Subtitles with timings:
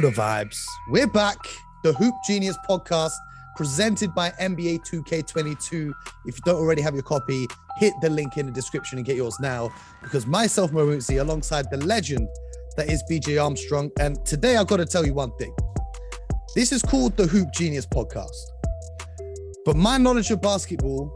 [0.00, 0.64] know the vibes.
[0.88, 1.38] We're back.
[1.82, 3.12] The Hoop Genius podcast
[3.56, 5.92] presented by NBA 2K22.
[6.26, 7.46] If you don't already have your copy,
[7.78, 9.70] hit the link in the description and get yours now.
[10.02, 12.28] Because myself, Maruzzi, alongside the legend
[12.76, 13.90] that is BJ Armstrong.
[13.98, 15.54] And today I've got to tell you one thing.
[16.54, 18.30] This is called the Hoop Genius podcast.
[19.64, 21.12] But my knowledge of basketball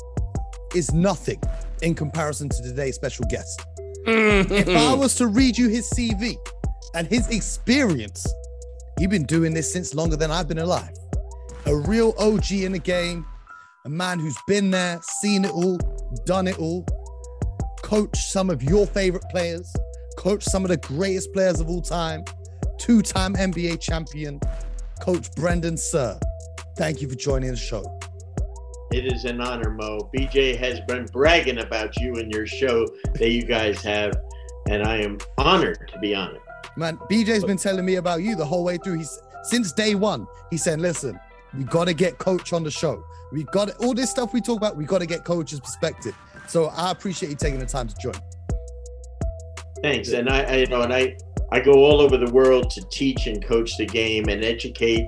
[0.75, 1.41] is nothing
[1.83, 3.63] in comparison to today's special guest.
[4.07, 6.37] if I was to read you his CV
[6.95, 8.27] and his experience,
[8.99, 10.95] he's been doing this since longer than I've been alive.
[11.67, 13.27] A real OG in the game,
[13.85, 15.79] a man who's been there, seen it all,
[16.25, 16.87] done it all,
[17.83, 19.73] coached some of your favorite players,
[20.17, 22.25] coached some of the greatest players of all time,
[22.79, 24.41] two time NBA champion,
[25.01, 26.21] Coach Brendan Suhr.
[26.77, 27.85] Thank you for joining the show.
[28.93, 30.11] It is an honor, Mo.
[30.17, 34.15] BJ has been bragging about you and your show that you guys have,
[34.69, 36.43] and I am honored to be on it.
[36.77, 38.99] Man, BJ's been telling me about you the whole way through.
[38.99, 40.27] He's since day one.
[40.51, 41.19] He said, "Listen,
[41.57, 43.05] we got to get coach on the show.
[43.33, 44.77] We got all this stuff we talk about.
[44.77, 46.17] We got to get coach's perspective."
[46.49, 48.15] So I appreciate you taking the time to join.
[49.83, 51.17] Thanks, and I, I you know, and I
[51.53, 55.07] I go all over the world to teach and coach the game and educate,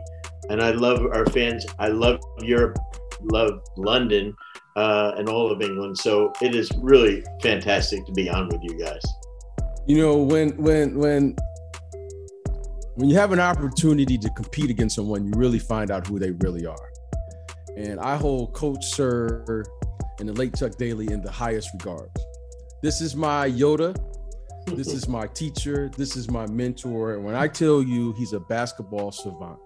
[0.48, 1.66] and I love our fans.
[1.80, 2.78] I love Europe,
[3.22, 4.36] love London,
[4.76, 5.98] uh, and all of England.
[5.98, 9.02] So it is really fantastic to be on with you guys.
[9.86, 11.36] You know, when when when
[12.96, 16.30] when you have an opportunity to compete against someone, you really find out who they
[16.30, 16.90] really are.
[17.76, 19.64] And I hold Coach Suhr
[20.18, 22.10] and the late Chuck Daly in the highest regards.
[22.82, 23.94] This is my Yoda.
[24.68, 25.90] This is my teacher.
[25.94, 27.14] This is my mentor.
[27.14, 29.58] And when I tell you he's a basketball savant,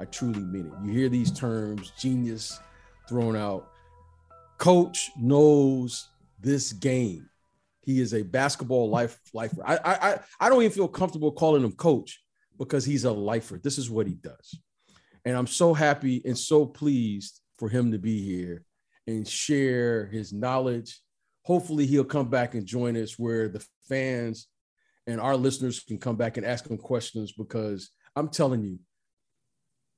[0.00, 0.72] I truly mean it.
[0.86, 2.58] You hear these terms, genius
[3.06, 3.68] thrown out.
[4.56, 6.08] Coach knows
[6.40, 7.28] this game.
[7.82, 9.62] He is a basketball life lifer.
[9.66, 12.22] I I I don't even feel comfortable calling him coach
[12.58, 13.60] because he's a lifer.
[13.62, 14.60] This is what he does.
[15.24, 18.64] And I'm so happy and so pleased for him to be here
[19.06, 21.00] and share his knowledge.
[21.44, 24.48] Hopefully, he'll come back and join us where the fans
[25.06, 28.78] and our listeners can come back and ask him questions because I'm telling you,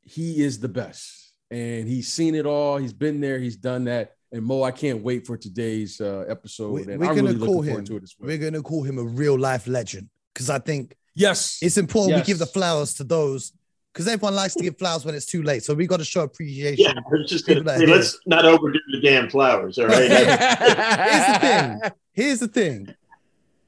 [0.03, 1.35] he is the best.
[1.51, 2.77] And he's seen it all.
[2.77, 3.41] He's been there.
[3.41, 4.13] He's done that.
[4.33, 6.71] And Mo, I can't wait for today's uh, episode.
[6.71, 7.85] We, I'm gonna really call him.
[7.85, 8.29] to it as well.
[8.29, 12.27] We're gonna call him a real life legend because I think Yes, it's important Yes.
[12.27, 13.53] we give the flowers to those
[13.93, 15.65] because everyone likes to give flowers when it's too late.
[15.65, 16.85] So we got to show appreciation.
[16.85, 19.79] Yeah, I was just gonna that say, let's not overdo the damn flowers.
[19.79, 20.09] All right.
[20.09, 21.81] Here's the thing.
[22.13, 22.95] Here's the thing.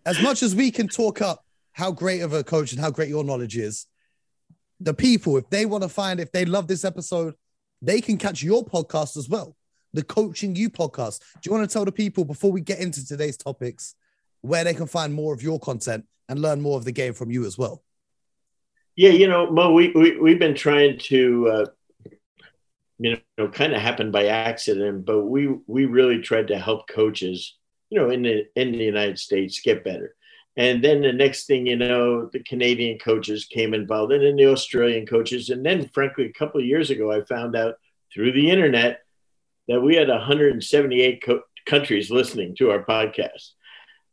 [0.07, 3.09] As much as we can talk up how great of a coach and how great
[3.09, 3.87] your knowledge is,
[4.81, 7.35] the people, if they want to find, if they love this episode,
[7.81, 9.57] they can catch your podcast as well.
[9.93, 11.21] The Coaching You podcast.
[11.41, 13.95] Do you want to tell the people before we get into today's topics
[14.43, 17.31] where they can find more of your content and learn more of the game from
[17.31, 17.83] you as well?
[18.95, 21.67] Yeah, you know, Mo, we, we we've been trying to, uh,
[22.99, 27.57] you know, kind of happened by accident, but we we really tried to help coaches,
[27.89, 30.15] you know, in the in the United States get better.
[30.57, 34.53] And then the next thing you know, the Canadian coaches came involved, and then the
[34.53, 37.77] Australian coaches, and then frankly, a couple of years ago, I found out
[38.13, 39.01] through the internet
[39.69, 43.53] that we had 178 co- countries listening to our podcast,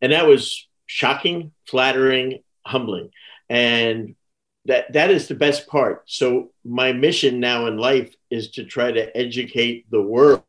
[0.02, 3.12] and that was shocking, flattering, humbling,
[3.50, 4.16] and
[4.66, 6.04] that that is the best part.
[6.06, 10.44] So my mission now in life is to try to educate the world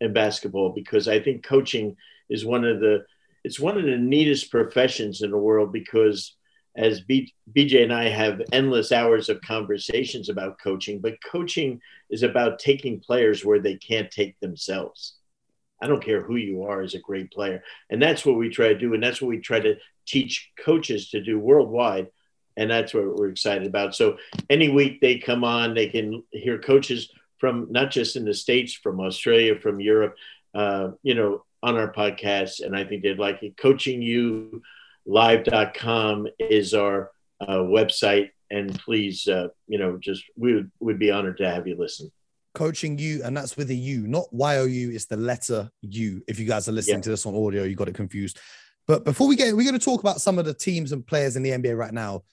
[0.00, 1.96] in basketball because I think coaching
[2.28, 3.04] is one of the
[3.44, 6.36] it's one of the neatest professions in the world because
[6.76, 12.22] as B, BJ and I have endless hours of conversations about coaching, but coaching is
[12.22, 15.14] about taking players where they can't take themselves.
[15.80, 17.62] I don't care who you are as a great player.
[17.88, 18.94] And that's what we try to do.
[18.94, 19.76] And that's what we try to
[20.06, 22.08] teach coaches to do worldwide
[22.56, 23.94] and that's what we're excited about.
[23.94, 24.18] So
[24.48, 28.74] any week they come on, they can hear coaches from not just in the states,
[28.74, 30.16] from Australia, from Europe,
[30.54, 33.56] uh, you know, on our podcast, and I think they'd like it.
[33.56, 37.10] CoachingULive.com is our
[37.40, 41.66] uh, website, and please, uh, you know, just we would, would be honored to have
[41.66, 42.12] you listen.
[42.54, 44.90] Coaching you, and that's with a U, not Y O U.
[44.90, 46.22] It's the letter U.
[46.26, 47.02] If you guys are listening Yeah.
[47.02, 48.38] to this on audio, you got it confused.
[48.88, 51.36] But before we get, we're going to talk about some of the teams and players
[51.36, 52.24] in the NBA right now.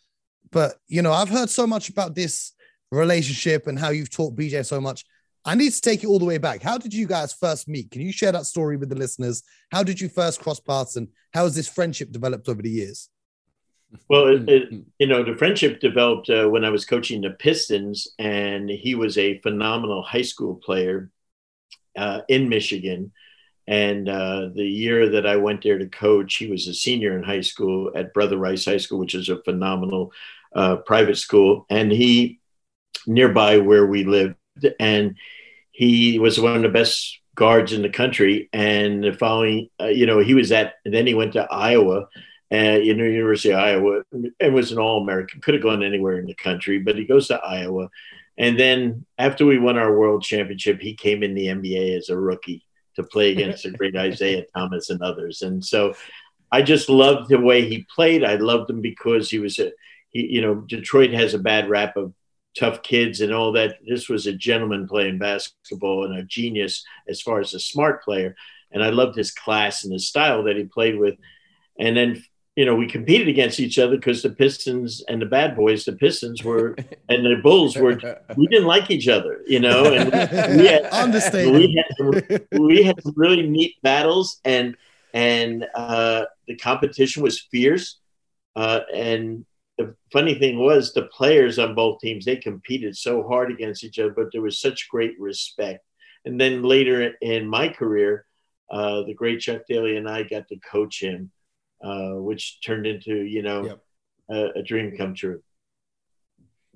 [0.51, 2.53] But you know, I've heard so much about this
[2.91, 5.05] relationship and how you've taught BJ so much.
[5.45, 6.61] I need to take it all the way back.
[6.61, 7.91] How did you guys first meet?
[7.91, 9.43] Can you share that story with the listeners?
[9.71, 13.09] How did you first cross paths, and how has this friendship developed over the years?
[14.09, 18.07] Well, it, it, you know, the friendship developed uh, when I was coaching the Pistons,
[18.19, 21.09] and he was a phenomenal high school player
[21.97, 23.11] uh, in Michigan.
[23.67, 27.23] And uh, the year that I went there to coach, he was a senior in
[27.23, 30.13] high school at Brother Rice High School, which is a phenomenal
[30.55, 32.39] uh, private school, and he
[33.05, 34.35] nearby where we lived,
[34.79, 35.15] and
[35.71, 38.49] he was one of the best guards in the country.
[38.53, 40.75] And the following, uh, you know, he was at.
[40.85, 42.07] then he went to Iowa,
[42.51, 44.01] you know, University of Iowa,
[44.39, 45.41] and was an All American.
[45.41, 47.89] Could have gone anywhere in the country, but he goes to Iowa.
[48.37, 52.17] And then after we won our world championship, he came in the NBA as a
[52.17, 52.63] rookie
[52.95, 55.41] to play against the great Isiah Thomas and others.
[55.41, 55.95] And so
[56.51, 58.23] I just loved the way he played.
[58.23, 59.71] I loved him because he was a,
[60.09, 62.13] he, you know, Detroit has a bad rap of
[62.57, 63.77] tough kids and all that.
[63.85, 68.35] This was a gentleman playing basketball and a genius as far as a smart player.
[68.71, 71.15] And I loved his class and his style that he played with.
[71.79, 72.23] And then
[72.57, 75.93] you know, we competed against each other because the Pistons and the bad boys, the
[75.93, 76.75] Pistons were,
[77.09, 77.99] and the Bulls were,
[78.35, 80.89] we didn't like each other, you know, and we, we had,
[81.51, 84.75] we had, we had some really neat battles and,
[85.13, 87.99] and uh, the competition was fierce.
[88.55, 89.45] Uh, and
[89.77, 93.99] the funny thing was the players on both teams, they competed so hard against each
[93.99, 95.85] other, but there was such great respect.
[96.25, 98.25] And then later in my career,
[98.71, 101.31] uh, the great Chuck Daly and I got to coach him
[101.81, 103.79] uh, which turned into you know yep.
[104.29, 105.41] a, a, dream come true.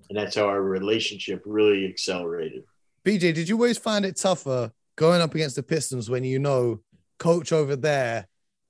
[0.10, 2.64] And that's how our relationship really accelerated.
[3.06, 6.82] BJ, did you always find it tougher going up against the Pistons when you know
[7.18, 8.28] coach over there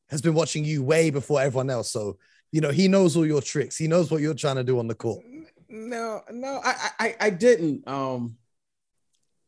[0.10, 1.92] has been watching you way before everyone else?
[1.92, 2.18] So
[2.52, 3.78] you know he knows all your tricks.
[3.78, 5.24] He knows what you're trying to do on the court.
[5.70, 7.88] No, no, I I, I didn't.
[7.88, 8.38] Um,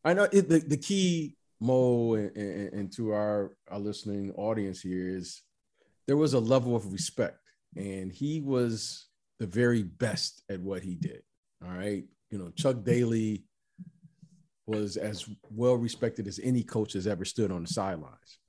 [0.03, 4.81] I know it, the the key Mo and, and, and to our our listening audience
[4.81, 5.43] here is
[6.07, 7.39] there was a level of respect,
[7.75, 9.07] and he was
[9.39, 11.21] the very best at what he did.
[11.63, 12.03] All right.
[12.29, 13.45] You know, Chuck Daly
[14.65, 18.39] was as well respected as any coach has ever stood on the sidelines.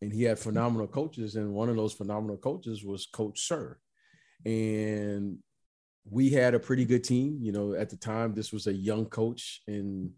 [0.00, 3.76] And he had phenomenal coaches, and one of those phenomenal coaches was Coach Suhr.
[4.44, 5.38] And
[6.10, 7.38] we had a pretty good team.
[7.40, 10.12] You know, at the time, this was a young coach in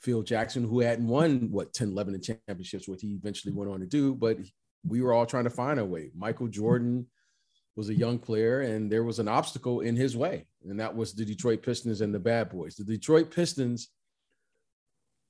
[0.00, 3.86] Phil Jackson who hadn't won what 10, 11 championships, what he eventually went on to
[3.86, 4.38] do, but
[4.86, 6.10] we were all trying to find a way.
[6.14, 7.06] Michael Jordan
[7.76, 11.12] was a young player, and there was an obstacle in his way, and that was
[11.12, 12.74] the Detroit Pistons and the Bad Boys.
[12.74, 13.88] The Detroit Pistons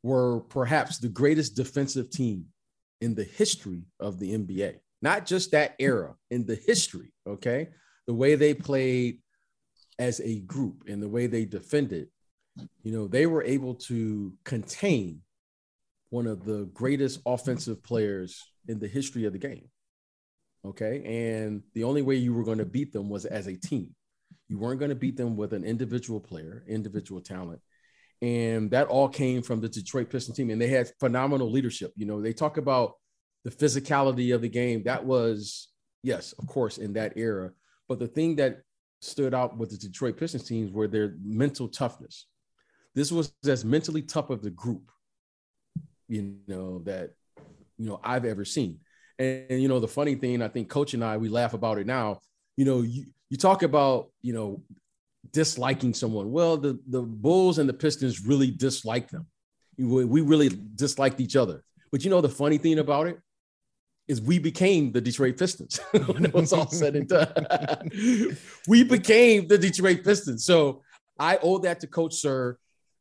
[0.02, 2.46] were perhaps the greatest defensive team
[3.00, 7.12] in the history of the NBA, not just that era, in the history.
[7.26, 7.68] Okay.
[8.06, 9.20] The way they played
[9.98, 12.08] as a group and the way they defended,
[12.82, 15.20] you know, they were able to contain
[16.10, 19.68] one of the greatest offensive players in the history of the game.
[20.64, 21.36] Okay.
[21.38, 23.94] And the only way you were going to beat them was as a team.
[24.48, 27.60] You weren't going to beat them with an individual player, individual talent.
[28.20, 30.50] And that all came from the Detroit Pistons team.
[30.50, 31.92] And they had phenomenal leadership.
[31.96, 32.94] You know, they talk about
[33.44, 34.82] the physicality of the game.
[34.84, 35.68] That was,
[36.02, 37.52] yes, of course, in that era.
[37.88, 38.62] But the thing that
[39.00, 42.26] stood out with the Detroit Pistons teams were their mental toughness.
[42.94, 44.90] This was as mentally tough of the group,
[46.08, 47.10] you know, that
[47.78, 48.80] you know I've ever seen.
[49.18, 51.78] And, and, you know, the funny thing, I think Coach and I we laugh about
[51.78, 52.20] it now.
[52.56, 54.62] You know, you you talk about you know
[55.32, 56.30] disliking someone.
[56.30, 59.26] Well, the the Bulls and the Pistons really dislike them.
[59.76, 61.62] We really disliked each other.
[61.92, 63.18] But you know, the funny thing about it
[64.08, 67.90] is we became the Detroit Pistons when it was all said and done.
[68.68, 70.44] we became the Detroit Pistons.
[70.44, 70.82] So
[71.18, 72.56] I owe that to Coach Suhr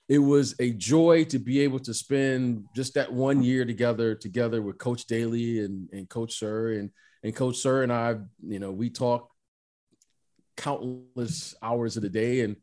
[0.10, 4.62] it was a joy to be able to spend just that one year together together
[4.62, 6.80] with coach daly and, and coach Suhr.
[6.80, 6.92] And
[7.24, 9.30] and coach Suhr and i you know we talk
[10.56, 12.42] countless hours of the day.
[12.42, 12.58] And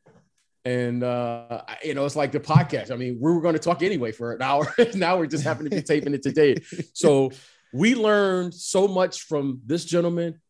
[0.67, 2.91] and uh you know it's like the podcast.
[2.91, 4.75] I mean we were going to talk anyway for an hour.
[4.95, 6.57] Now we're just happen to be taping it today.
[6.93, 7.31] So
[7.73, 10.41] we learned so much from this gentleman.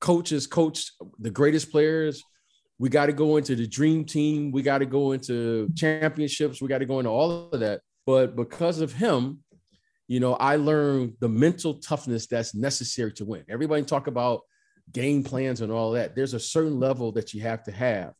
[0.00, 2.22] Coaches coached the greatest players
[2.80, 4.50] we got to go into the dream team.
[4.52, 6.62] We got to go into championships.
[6.62, 7.82] We got to go into all of that.
[8.06, 9.44] But because of him,
[10.08, 13.44] you know, I learned the mental toughness that's necessary to win.
[13.50, 14.40] Everybody talk about
[14.90, 16.16] game plans and all that.
[16.16, 18.14] There's a certain level that you have to have.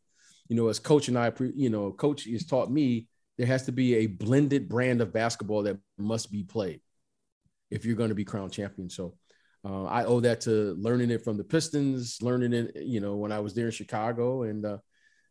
[0.50, 3.72] You know, as coach and I, you know, coach has taught me there has to
[3.72, 6.82] be a blended brand of basketball that must be played
[7.70, 8.90] if you're going to be crowned champion.
[8.90, 9.14] So
[9.64, 13.32] uh, I owe that to learning it from the Pistons, learning it, you know, when
[13.32, 14.78] I was there in Chicago, and uh,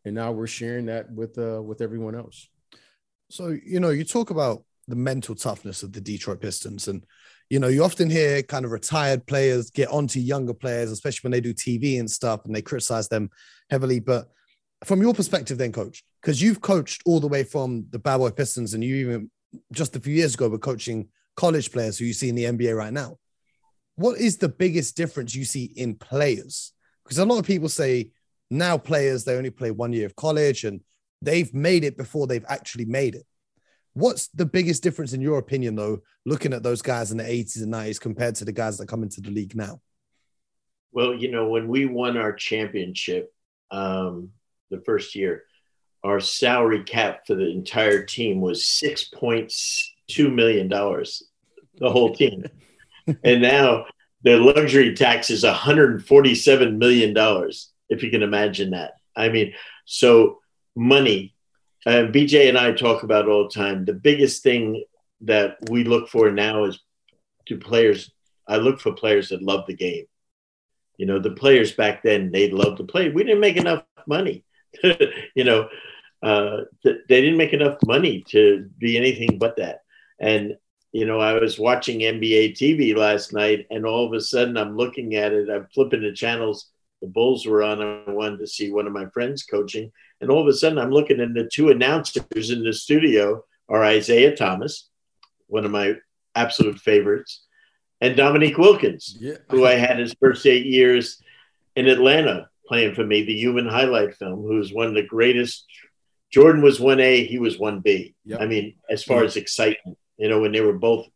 [0.06, 2.48] and now we're sharing that with uh, with everyone else.
[3.30, 7.04] So you know, you talk about the mental toughness of the Detroit Pistons, and
[7.50, 11.32] you know, you often hear kind of retired players get onto younger players, especially when
[11.32, 13.32] they do TV and stuff, and they criticize them
[13.72, 14.00] heavily.
[14.00, 14.30] But
[14.86, 18.30] from your perspective, then, coach, because you've coached all the way from the Bad Boy
[18.30, 19.32] Pistons, and you even
[19.72, 22.78] just a few years ago were coaching college players who you see in the NBA
[22.78, 23.18] right now
[24.00, 26.72] what is the biggest difference you see in players?
[27.04, 28.12] Because a lot of people say
[28.50, 30.80] now players they only play one year of college and
[31.22, 33.26] they've made it before they've actually made it.
[33.92, 37.62] What's the biggest difference in your opinion, though, looking at those guys in the 80s
[37.62, 39.82] and 90s compared to the guys that come into the league now?
[40.94, 43.34] Well, you know, when we won our championship
[43.70, 44.30] um,
[44.72, 45.44] the first year,
[46.06, 52.46] our salary cap for the entire team was $6.2 million, the whole team.
[53.24, 53.86] and now
[54.24, 57.14] the luxury tax is $147 million,
[57.90, 58.94] if you can imagine that.
[59.16, 59.54] I mean,
[59.86, 60.40] so
[60.76, 61.34] money.
[61.86, 63.86] Uh, BJ and I talk about all the time.
[63.86, 64.84] The biggest thing
[65.22, 66.80] that we look for now is
[67.48, 68.12] to players.
[68.48, 70.06] I look for players that love the game.
[70.98, 73.10] You know, the players back then, they loved to play.
[73.10, 74.44] We didn't make enough money.
[74.84, 75.70] you know,
[76.22, 79.82] uh, th- they didn't make enough money to be anything but that.
[80.20, 80.58] And,
[80.92, 84.76] you know, I was watching NBA TV last night, and all of a sudden I'm
[84.76, 85.50] looking at it.
[85.50, 86.70] I'm flipping the channels.
[87.02, 87.82] The Bulls were on.
[87.82, 89.92] I wanted to see one of my friends coaching.
[90.20, 93.86] And all of a sudden I'm looking, and the two announcers in the studio are
[93.86, 94.90] Isiah Thomas,
[95.48, 95.94] one of my
[96.36, 97.46] absolute favorites,
[98.02, 99.36] and Dominique Wilkins, yeah.
[99.50, 101.22] who I had his first eight years
[101.76, 105.66] in Atlanta playing for me, the human highlight film, who's one of the greatest.
[106.32, 108.14] Jordan was 1A, he was 1B.
[108.26, 108.42] Yep.
[108.42, 111.08] I mean, as far as excitement, you know, when they were both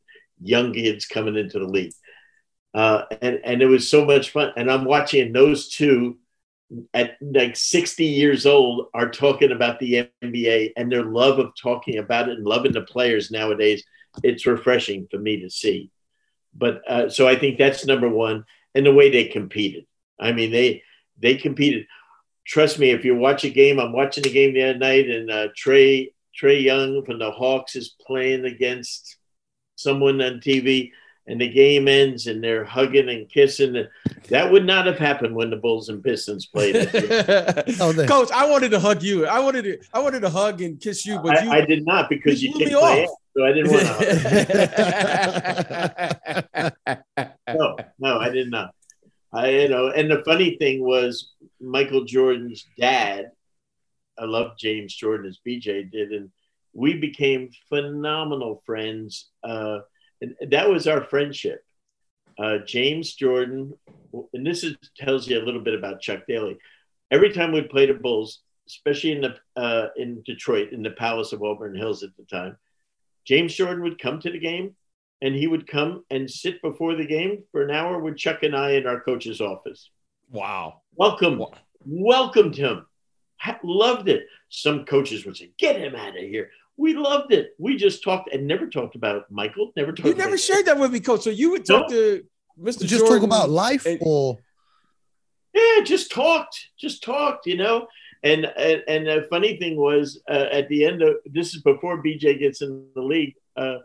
[0.42, 1.94] young kids coming into the league.
[2.74, 4.52] Uh, and, and it was so much fun.
[4.58, 6.18] And I'm watching those two
[6.94, 12.00] at like 60 years old are talking about the NBA and their love of talking
[12.00, 13.84] about it and loving the players nowadays.
[14.24, 15.92] It's refreshing for me to see.
[16.56, 18.46] But uh, so I think that's number one.
[18.76, 19.86] And the way they competed.
[20.20, 20.82] I mean, they
[21.20, 21.86] they competed.
[22.46, 25.30] Trust me, if you watch a game, I'm watching the game the other night, and
[25.30, 29.18] uh, Trae Trae Young from the Hawks is playing against
[29.76, 30.92] someone on TV
[31.26, 33.86] and the game ends and they're hugging and kissing.
[34.30, 36.76] That would not have happened when the Bulls and Pistons played.
[37.80, 39.26] oh, Coach, I wanted to hug you.
[39.26, 39.80] I wanted to.
[39.94, 42.50] I wanted to hug and kiss you, but I, you, I did not because you,
[42.50, 43.86] you kicked my ass, so I didn't want
[47.16, 47.28] to.
[47.56, 48.76] no, no, I did not.
[49.32, 53.32] I, you know, and the funny thing was Michael Jordan's dad.
[54.18, 56.30] I love James Jordan as BJ did, and
[56.74, 59.30] we became phenomenal friends.
[59.44, 59.80] Uh,
[60.22, 61.64] and that was our friendship.
[62.38, 63.74] Uh, James Jordan,
[64.34, 66.58] and this is, tells you a little bit about Chuck Daly.
[67.12, 71.34] Every time we played the Bulls, especially in the uh, in Detroit, in the Palace
[71.34, 72.58] of Auburn Hills at the time,
[73.26, 74.76] James Jordan would come to the game,
[75.22, 78.56] and he would come and sit before the game for an hour with Chuck and
[78.56, 79.92] I in our coach's office.
[80.32, 80.82] Wow!
[80.96, 81.52] Welcome, wow.
[81.86, 82.88] welcomed him.
[83.64, 84.28] Loved it.
[84.50, 87.54] Some coaches would say, "Get him out of here." We loved it.
[87.60, 89.72] We just talked and never talked about Michael.
[89.76, 90.08] Never talked.
[90.08, 91.22] You never shared that with me, Coach.
[91.22, 91.96] So you would talk no.
[91.96, 92.24] to
[92.60, 92.86] Mr.
[92.86, 94.38] Just Jordan talk about life, and, or
[95.54, 97.46] yeah, just talked, just talked.
[97.46, 97.88] You know,
[98.24, 102.04] and and, and the funny thing was uh, at the end of this is before
[102.04, 103.36] BJ gets in the league.
[103.56, 103.78] Uh,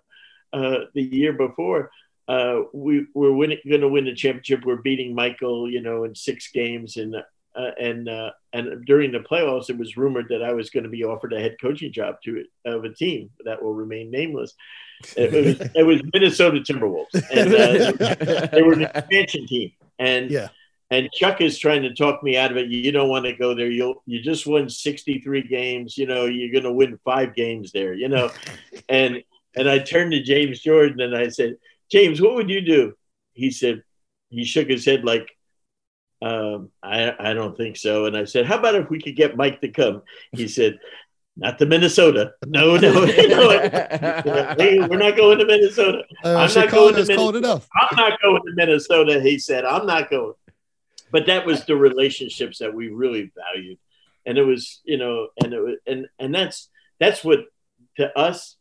[0.52, 1.90] uh, the year before,
[2.26, 4.64] uh, we were going to win the championship.
[4.64, 7.16] We're beating Michael, you know, in six games, and
[7.58, 10.90] uh, and uh, and during the playoffs, it was rumored that I was going to
[10.90, 14.54] be offered a head coaching job to of a team that will remain nameless.
[15.16, 19.72] It was, it was Minnesota Timberwolves, and uh, they were an expansion team.
[19.98, 20.48] And yeah.
[20.90, 22.68] And Chuck is trying to talk me out of it.
[22.68, 23.70] You don't want to go there.
[23.70, 25.98] You'll you just won 63 games.
[25.98, 27.92] You know, you're going to win five games there.
[27.92, 28.30] You know,
[28.88, 29.22] and
[29.54, 31.56] and I turned to James Jordan and I said,
[31.90, 32.94] James, what would you do?
[33.34, 33.82] He said,
[34.30, 35.28] he shook his head like
[36.20, 38.06] um, I, I don't think so.
[38.06, 40.02] And I said, How about if we could get Mike to come?
[40.32, 40.78] He said,
[41.37, 42.32] Not to Minnesota.
[42.46, 43.04] No, no, no.
[43.08, 46.02] hey, we're not going to Minnesota.
[46.25, 47.62] Uh, I'm not going to Minnesota.
[47.80, 49.20] I'm not going to Minnesota.
[49.20, 50.34] He said, I'm not going.
[51.10, 53.78] But that was the relationships that we really valued.
[54.26, 56.68] And it was, you know, and it was, and and that's
[57.00, 57.46] that's what
[57.96, 58.56] to us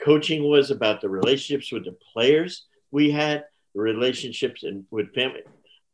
[0.00, 5.42] coaching was about the relationships with the players we had, the relationships and with family.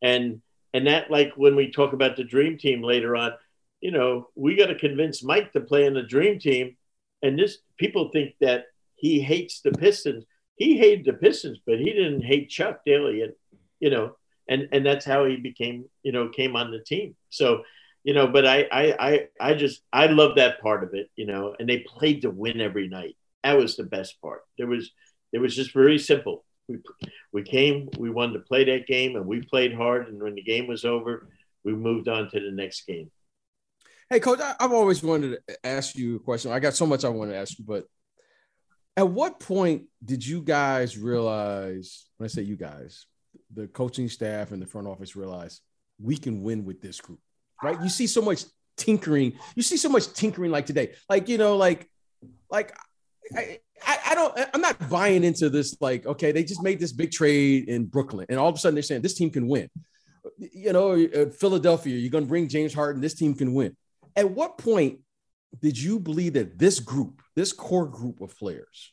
[0.02, 0.40] And
[0.74, 3.32] and that, like when we talk about the dream team later on,
[3.80, 6.76] you know, we got to convince Mike to play in the dream team.
[7.22, 10.24] And this people think that he hates the Pistons.
[10.56, 13.22] He hated the Pistons, but he didn't hate Chuck Daly.
[13.22, 13.32] And,
[13.80, 14.16] you know,
[14.48, 17.14] and, and that's how he became, you know, came on the team.
[17.30, 17.62] So,
[18.02, 21.26] you know, but I, I, I, I just, I love that part of it, you
[21.26, 23.16] know, and they played to win every night.
[23.44, 24.42] That was the best part.
[24.56, 24.90] There was,
[25.32, 26.78] it was just very simple we
[27.32, 30.08] we came, we wanted to play that game, and we played hard.
[30.08, 31.28] And when the game was over,
[31.64, 33.10] we moved on to the next game.
[34.10, 36.50] Hey, coach, I, have always wanted to ask you a question.
[36.50, 37.84] I got so much I want to ask you, but
[38.96, 42.06] at what point did you guys realize?
[42.16, 43.06] When I say you guys,
[43.52, 45.60] the coaching staff and the front office realize
[46.00, 47.20] we can win with this group.
[47.62, 47.80] right?
[47.82, 48.44] You see so much
[48.76, 49.34] tinkering.
[49.54, 50.94] You see so much tinkering like today.
[51.08, 51.90] Like, you know, like,
[52.50, 52.74] like
[53.36, 53.58] I,
[54.10, 57.68] I, don't I'm not buying into this, like, okay, they just made this big trade
[57.68, 59.68] in Brooklyn, and all of a sudden they're saying this team can win.
[60.38, 63.76] You know, uh, Philadelphia, you're gonna bring James Harden, this team can win.
[64.16, 65.00] At what point
[65.60, 68.92] did you believe that this group, this core group of players,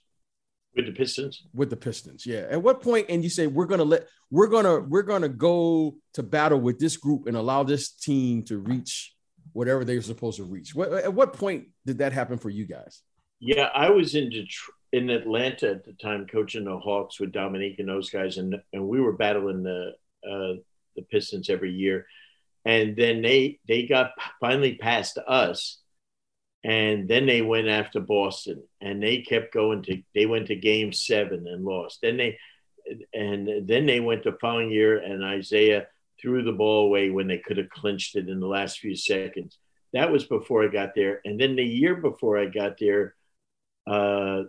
[0.75, 1.43] with the Pistons?
[1.53, 2.47] With the Pistons, yeah.
[2.49, 6.23] At what point, and you say we're gonna let we're gonna we're gonna go to
[6.23, 9.13] battle with this group and allow this team to reach
[9.53, 10.75] whatever they're supposed to reach.
[10.75, 13.01] What, at what point did that happen for you guys?
[13.39, 17.79] Yeah, I was in Detroit, in Atlanta at the time, coaching the Hawks with Dominique
[17.79, 19.93] and those guys, and and we were battling the
[20.27, 20.53] uh,
[20.95, 22.05] the Pistons every year,
[22.63, 25.79] and then they they got finally past us,
[26.63, 30.93] and then they went after Boston, and they kept going to they went to Game
[30.93, 31.99] Seven and lost.
[32.01, 32.37] Then they
[33.13, 35.87] and then they went the following year, and Isiah
[36.21, 39.57] threw the ball away when they could have clinched it in the last few seconds.
[39.91, 43.15] That was before I got there, and then the year before I got there,
[43.87, 44.43] uh,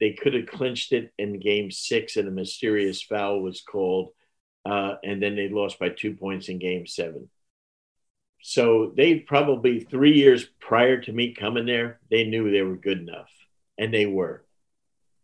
[0.00, 4.10] they could have clinched it in Game Six, and a mysterious foul was called,
[4.64, 7.30] uh, and then they lost by two points in Game Seven.
[8.42, 12.98] So they probably three years prior to me coming there, they knew they were good
[12.98, 13.30] enough,
[13.78, 14.44] and they were.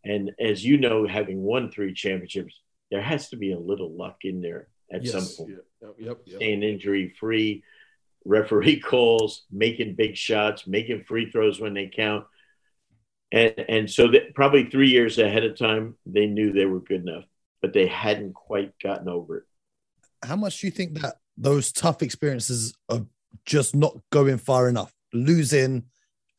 [0.04, 2.58] And as you know, having won three championships,
[2.90, 5.58] there has to be a little luck in there at yes, some point.
[5.80, 6.36] Yep, yep, yep.
[6.36, 7.62] Staying injury free,
[8.24, 12.26] referee calls, making big shots, making free throws when they count.
[13.32, 17.02] And, and so that probably three years ahead of time, they knew they were good
[17.02, 17.24] enough,
[17.60, 19.44] but they hadn't quite gotten over it.
[20.22, 23.08] How much do you think that those tough experiences of
[23.44, 25.84] just not going far enough, losing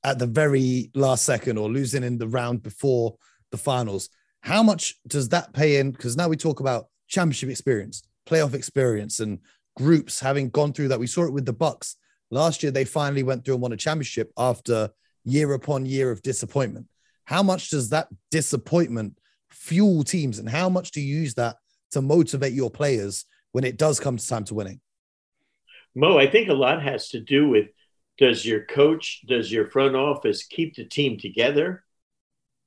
[0.04, 3.16] at the very last second or losing in the round before
[3.52, 4.10] the finals.
[4.42, 5.92] How much does that pay in?
[5.92, 9.40] Because now we talk about championship experience, playoff experience, and
[9.78, 11.00] groups having gone through that.
[11.00, 11.96] We saw it with the Bucks
[12.30, 12.72] last year.
[12.72, 14.90] They finally went through and won a championship after
[15.24, 16.88] year upon year of disappointment.
[17.26, 19.18] How much does that disappointment
[19.50, 21.58] fuel teams, and how much do you use that
[21.92, 24.82] to motivate your players when it does come to time to winning?
[25.96, 27.68] Mo, I think a lot has to do with
[28.18, 31.84] does your coach, does your front office keep the team together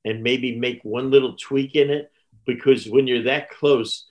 [0.03, 2.11] and maybe make one little tweak in it?
[2.45, 4.05] Because when you're that close,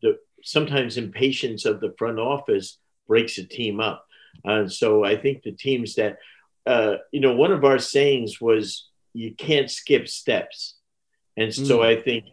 [0.00, 4.06] the sometimes impatience of the front office breaks a team up.
[4.44, 6.18] And uh, so I think the teams that,
[6.66, 10.76] uh, you know, one of our sayings was you can't skip steps.
[11.36, 11.86] And so mm.
[11.86, 12.26] I think,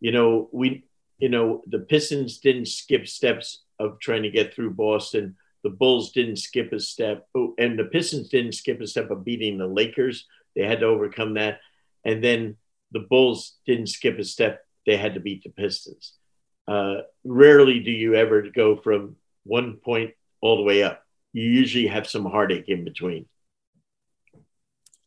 [0.00, 0.84] you know, we,
[1.18, 6.12] you know, the Pistons didn't skip steps of trying to get through Boston the Bulls
[6.12, 9.66] didn't skip a step, oh, and the Pistons didn't skip a step of beating the
[9.66, 10.26] Lakers.
[10.54, 11.60] They had to overcome that.
[12.04, 12.56] And then
[12.90, 14.64] the Bulls didn't skip a step.
[14.86, 16.14] They had to beat the Pistons.
[16.66, 21.04] Uh, rarely do you ever go from one point all the way up.
[21.32, 23.26] You usually have some heartache in between.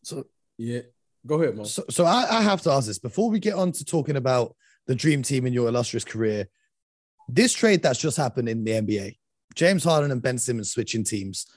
[0.06, 0.26] So,
[0.60, 0.82] yeah,
[1.26, 1.64] go ahead, Mo.
[1.64, 4.56] So, so I, I have to ask this before we get on to talking about
[4.86, 6.48] the dream team in your illustrious career.
[7.28, 9.18] This trade that's just happened in the NBA,
[9.56, 11.48] James Harden and Ben Simmons switching teams.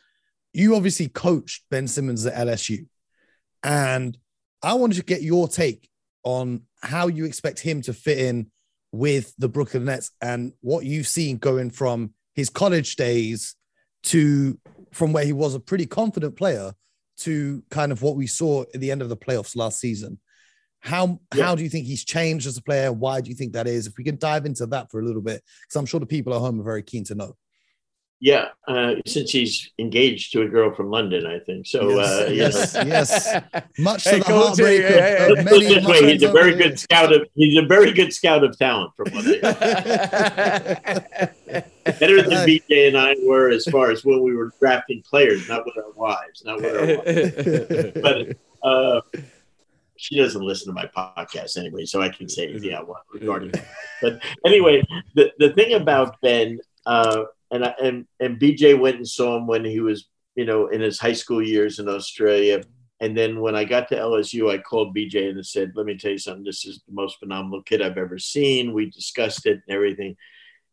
[0.54, 2.86] You obviously coached Ben Simmons at LSU.
[3.62, 4.16] And
[4.62, 5.86] I wanted to get your take
[6.24, 8.50] on how you expect him to fit in
[8.92, 13.56] with the Brooklyn Nets and what you've seen going from his college days
[14.04, 14.58] to
[14.90, 16.72] from where he was a pretty confident player
[17.18, 20.18] to kind of what we saw at the end of the playoffs last season.
[20.80, 21.44] How yeah.
[21.44, 22.92] how do you think he's changed as a player?
[22.92, 23.86] Why do you think that is?
[23.86, 26.34] If we can dive into that for a little bit, because I'm sure the people
[26.34, 27.36] at home are very keen to know.
[28.20, 31.68] Yeah, uh, since he's engaged to a girl from London, I think.
[31.68, 33.32] So yes, uh, yes, yes.
[33.78, 36.80] Much to hey, the heartbreak of, hey, of many this way, he's a very good
[36.80, 39.28] scout of he's a very good scout of talent from what I
[41.98, 45.64] Better than BJ and I were as far as when we were drafting players, not
[45.64, 48.36] with our wives, not with our wives.
[48.62, 49.00] but uh,
[49.96, 53.66] she doesn't listen to my podcast anyway, so I can say yeah, well, regarding that.
[54.00, 54.82] But anyway,
[55.14, 56.60] the the thing about Ben.
[56.86, 60.68] Uh, and I, and and BJ went and saw him when he was you know
[60.68, 62.62] in his high school years in Australia.
[63.00, 65.96] And then when I got to LSU, I called BJ and I said, "Let me
[65.96, 66.44] tell you something.
[66.44, 68.72] This is the most phenomenal kid I've ever seen.
[68.72, 70.16] We discussed it and everything.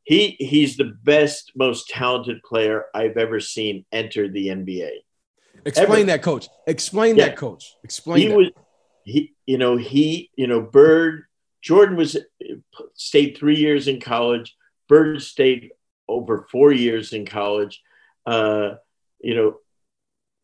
[0.05, 4.91] He he's the best, most talented player I've ever seen enter the NBA.
[5.65, 6.05] Explain ever.
[6.05, 6.47] that, coach.
[6.67, 7.29] Explain yeah.
[7.29, 7.75] that, coach.
[7.83, 8.21] Explain.
[8.21, 8.37] He that.
[8.37, 8.49] was
[9.03, 9.33] he.
[9.47, 10.29] You know he.
[10.35, 11.23] You know Bird.
[11.61, 12.15] Jordan was
[12.93, 14.55] stayed three years in college.
[14.87, 15.71] Bird stayed
[16.07, 17.81] over four years in college.
[18.27, 18.75] Uh,
[19.19, 19.57] you know,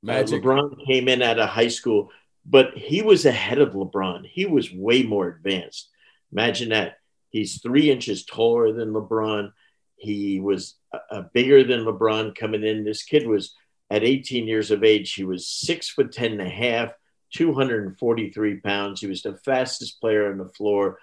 [0.01, 0.41] Magic.
[0.41, 2.09] LeBron came in at a high school,
[2.43, 4.25] but he was ahead of LeBron.
[4.25, 5.89] He was way more advanced.
[6.31, 6.97] Imagine that.
[7.31, 9.51] He's three inches taller than LeBron.
[9.95, 12.83] He was uh, bigger than LeBron coming in.
[12.83, 13.55] This kid was
[13.91, 16.93] at 18 years of age, he was six foot 10 and a half,
[17.33, 19.01] 243 pounds.
[19.01, 20.97] He was the fastest player on the floor.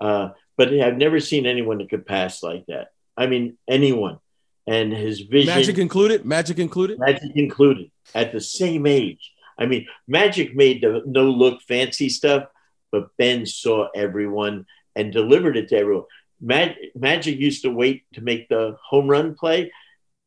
[0.00, 2.88] Uh, but I've never seen anyone that could pass like that.
[3.16, 4.18] I mean, anyone.
[4.66, 5.54] And his vision.
[5.54, 6.24] Magic included.
[6.24, 6.98] Magic included.
[6.98, 9.32] Magic included at the same age.
[9.56, 12.46] I mean, Magic made the no look fancy stuff,
[12.90, 16.04] but Ben saw everyone and delivered it to everyone.
[16.40, 19.72] Mag- Magic used to wait to make the home run play.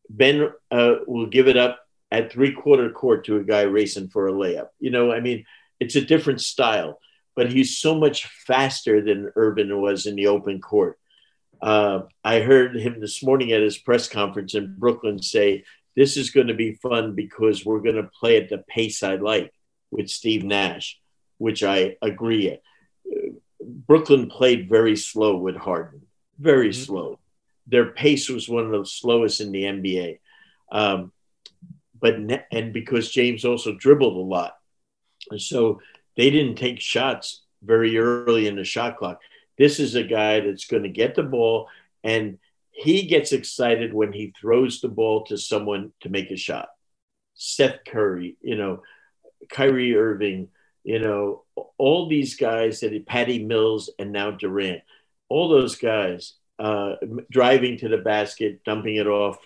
[0.10, 1.80] Ben uh, will give it up
[2.12, 4.69] at three quarter court to a guy racing for a layup.
[4.80, 5.45] You know, I mean,
[5.80, 6.99] it's a different style,
[7.36, 10.97] but he's so much faster than Earvin was in the open court.
[11.62, 15.63] Uh, I heard him this morning at his press conference in Brooklyn say,
[15.95, 19.15] This is going to be fun because we're going to play at the pace I
[19.15, 19.54] like
[19.91, 20.99] with Steve Nash,
[21.38, 22.60] which I agree.
[23.65, 26.01] Brooklyn played very slow with Harden,
[26.39, 26.84] very mm-hmm.
[26.84, 27.19] slow.
[27.67, 30.19] Their pace was one of the slowest in the NBA.
[30.71, 31.12] Um,
[31.99, 34.56] but ne- and because James also dribbled a lot,
[35.32, 35.82] and so
[36.15, 39.19] they didn't take shots very early in the shot clock.
[39.58, 41.69] This is a guy that's going to get the ball,
[42.04, 42.38] and
[42.71, 46.69] he gets excited when he throws the ball to someone to make a shot.
[47.34, 48.82] Seth Curry, you know,
[49.49, 50.49] Kyrie Irving,
[50.86, 51.43] you know,
[51.80, 54.82] all these guys that Patty Mills and now Durant,
[55.30, 56.93] all those guys uh,
[57.32, 59.38] driving to the basket, dumping it off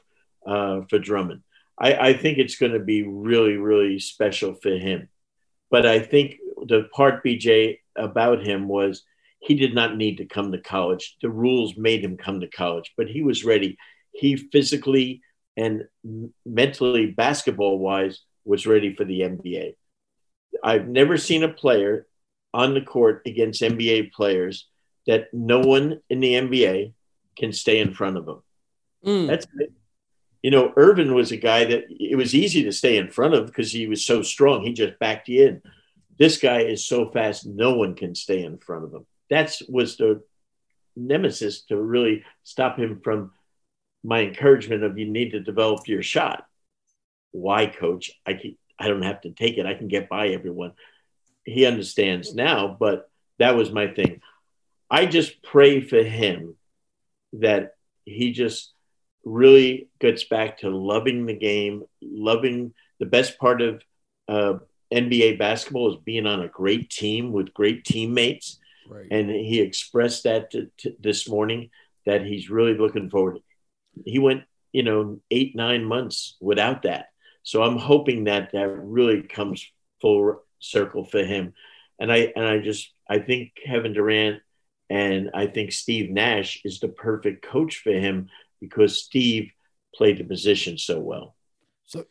[0.45, 1.41] uh, for Drummond.
[1.79, 5.07] I, I think it's going to be really, really special for him.
[5.71, 6.35] But I think
[6.67, 9.03] the part, BJ, about him was
[9.39, 11.15] he did not need to come to college.
[11.21, 13.77] The rules made him come to college, but he was ready.
[14.11, 15.21] He physically
[15.55, 15.83] and
[16.45, 19.75] mentally, basketball wise, was ready for the NBA.
[20.63, 22.07] I've never seen a player
[22.53, 24.67] on the court against NBA players
[25.07, 26.93] that no one in the NBA
[27.37, 28.43] can stay in front of them.
[29.05, 29.27] Mm.
[29.27, 29.71] That's it
[30.41, 33.47] you know, Earvin was a guy that it was easy to stay in front of
[33.47, 34.63] because he was so strong.
[34.63, 35.61] He just backed you in.
[36.17, 39.05] This guy is so fast, no one can stay in front of him.
[39.29, 40.21] That was the
[40.95, 43.31] nemesis to really stop him from
[44.03, 46.45] my encouragement of you need to develop your shot.
[47.31, 48.11] Why, coach?
[48.25, 49.65] I can, I don't have to take it.
[49.65, 50.73] I can get by everyone.
[51.43, 54.21] He understands now, but that was my thing.
[54.89, 56.55] I just pray for him
[57.33, 58.73] that he just
[59.23, 63.81] really gets back to loving the game, loving the best part of
[64.27, 64.55] uh,
[64.93, 68.59] NBA basketball is being on a great team with great teammates.
[68.89, 69.07] Right.
[69.11, 71.69] And he expressed that to, to this morning
[72.05, 73.39] that he's really looking forward.
[74.05, 77.09] He went, you know, eight, nine months without that.
[77.43, 79.65] So I'm hoping that that really comes
[80.01, 81.53] full circle for him.
[81.99, 84.41] And I, and I just, I think Kevin Durant
[84.89, 89.51] and I think Steve Nash is the perfect coach for him because Steve
[89.93, 91.35] played the position so well.
[91.85, 92.05] So,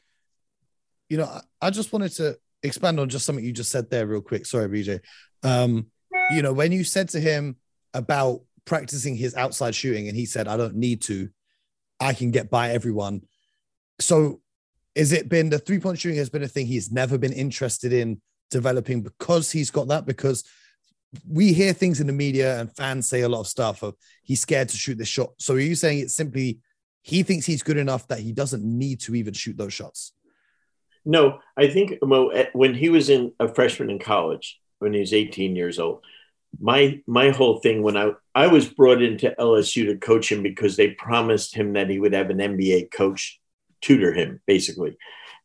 [1.09, 4.21] you know, I just wanted to expand on just something you just said there, real
[4.21, 4.47] quick.
[4.47, 5.01] Sorry, BJ.
[5.43, 5.87] Um,
[6.31, 7.57] you know, when you said to him
[7.95, 11.31] about practicing his outside shooting, and he said, I don't need to,
[12.01, 13.23] I can get by everyone.
[14.01, 14.41] So,
[14.95, 17.93] is it been the three point shooting has been a thing he's never been interested
[17.93, 18.21] in
[18.51, 20.07] developing because he's got that?
[20.07, 20.45] Because
[21.27, 24.41] we hear things in the media and fans say a lot of stuff of he's
[24.41, 25.31] scared to shoot this shot.
[25.39, 26.61] So are you saying it's simply
[27.03, 30.13] he thinks he's good enough that he doesn't need to even shoot those shots?
[31.05, 35.01] No, I think Mo, eh, when he was in a freshman in college, when he
[35.01, 36.05] was 18 years old,
[36.61, 40.77] my my whole thing when I I was brought into LSU to coach him because
[40.77, 43.41] they promised him that he would have an NBA coach
[43.81, 44.97] tutor him basically.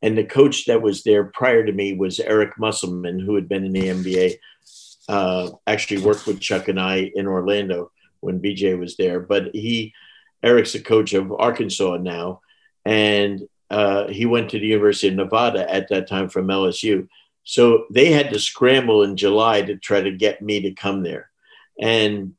[0.01, 3.63] And the coach that was there prior to me was Eric Musselman, who had been
[3.63, 4.37] in the NBA
[5.07, 9.19] uh, actually worked with Chuck and I in Orlando when BJ was there.
[9.19, 9.93] But he,
[10.41, 12.41] Eric's a coach of Arkansas now,
[12.85, 17.07] and uh, he went to the University of Nevada at that time from LSU.
[17.43, 21.29] So they had to scramble in July to try to get me to come there,
[21.79, 22.33] and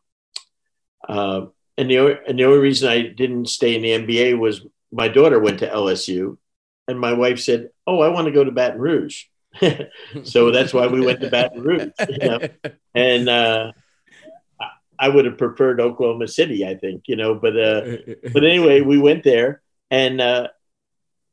[1.06, 4.62] uh, and the and the only reason I didn't stay in the NBA was
[4.94, 6.38] my daughter went to LSU,
[6.86, 9.24] and my wife said, "Oh, I want to go to Baton Rouge."
[10.24, 11.92] so that's why we went to Baton Rouge.
[12.08, 12.40] You know?
[12.96, 13.72] And uh,
[15.00, 17.34] I would have preferred Oklahoma City, I think, you know.
[17.34, 17.96] But uh,
[18.32, 20.48] but anyway, we went there, and uh,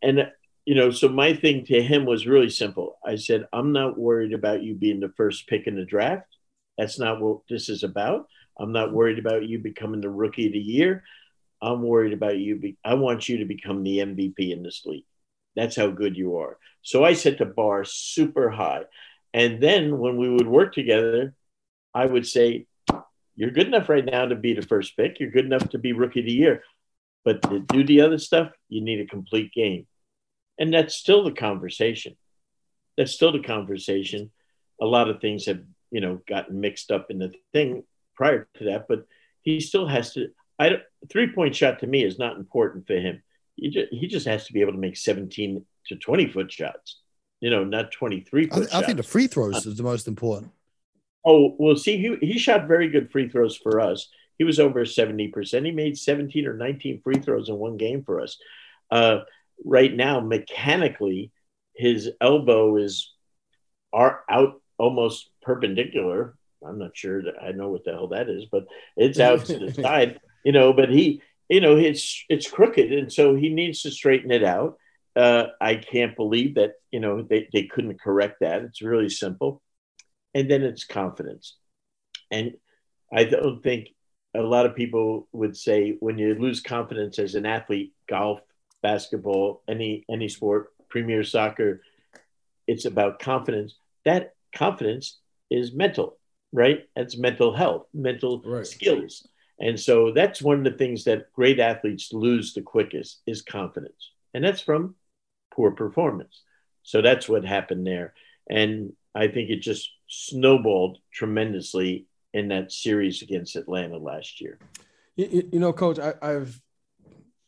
[0.02, 0.32] and
[0.66, 2.98] you know, so my thing to him was really simple.
[3.06, 6.36] I said, I'm not worried about you being the first pick in the draft.
[6.80, 8.28] That's not what this is about.
[8.60, 11.04] I'm not worried about you becoming the rookie of the year.
[11.62, 12.76] I'm worried about you.
[12.84, 15.06] I want you to become the MVP in this league.
[15.56, 16.58] That's how good you are.
[16.82, 18.84] So I set the bar super high.
[19.34, 21.36] And then when we would work together,
[21.94, 22.66] I would say,
[23.36, 25.20] You're good enough right now to be the first pick.
[25.20, 26.64] You're good enough to be rookie of the year.
[27.24, 29.86] But to do the other stuff, you need a complete game.
[30.58, 32.18] And that's still the conversation.
[32.98, 34.32] That's still the conversation.
[34.82, 37.84] A lot of things have, you know, gotten mixed up in the thing
[38.16, 39.06] prior to that, but
[39.42, 40.30] he still has to.
[40.62, 43.24] I three point shot to me is not important for him.
[43.56, 47.00] He just, he just has to be able to make 17 to 20 foot shots,
[47.40, 50.52] you know, not 23 foot I, I think the free throws is the most important.
[51.26, 54.08] Oh, well, see, he, he shot very good free throws for us.
[54.38, 55.66] He was over 70%.
[55.66, 58.38] He made 17 or 19 free throws in one game for us.
[58.90, 59.20] Uh,
[59.64, 61.32] right now, mechanically,
[61.76, 63.12] his elbow is
[63.94, 66.36] are out almost perpendicular.
[66.66, 69.60] I'm not sure that I know what the hell that is, but it's out to
[69.60, 70.74] the side, you know.
[70.74, 74.78] But he, you know, it's it's crooked, and so he needs to straighten it out.
[75.16, 78.62] Uh, I can't believe that you know they, they couldn't correct that.
[78.64, 79.62] It's really simple,
[80.34, 81.58] and then it's confidence,
[82.30, 82.54] and
[83.14, 83.90] I don't think
[84.34, 88.40] a lot of people would say when you lose confidence as an athlete, golf,
[88.82, 91.82] basketball, any any sport, premier soccer,
[92.68, 93.76] it's about confidence.
[94.06, 96.18] That confidence is mental,
[96.52, 96.88] right?
[96.96, 98.66] That's mental health, mental right.
[98.66, 99.28] skills.
[99.62, 104.12] And so that's one of the things that great athletes lose the quickest is confidence.
[104.34, 104.96] And that's from
[105.54, 106.42] poor performance.
[106.82, 108.16] So that's what happened there.
[108.50, 114.58] And I think it just snowballed tremendously in that series against Atlanta last year.
[115.16, 116.60] You, you know, Coach, I, have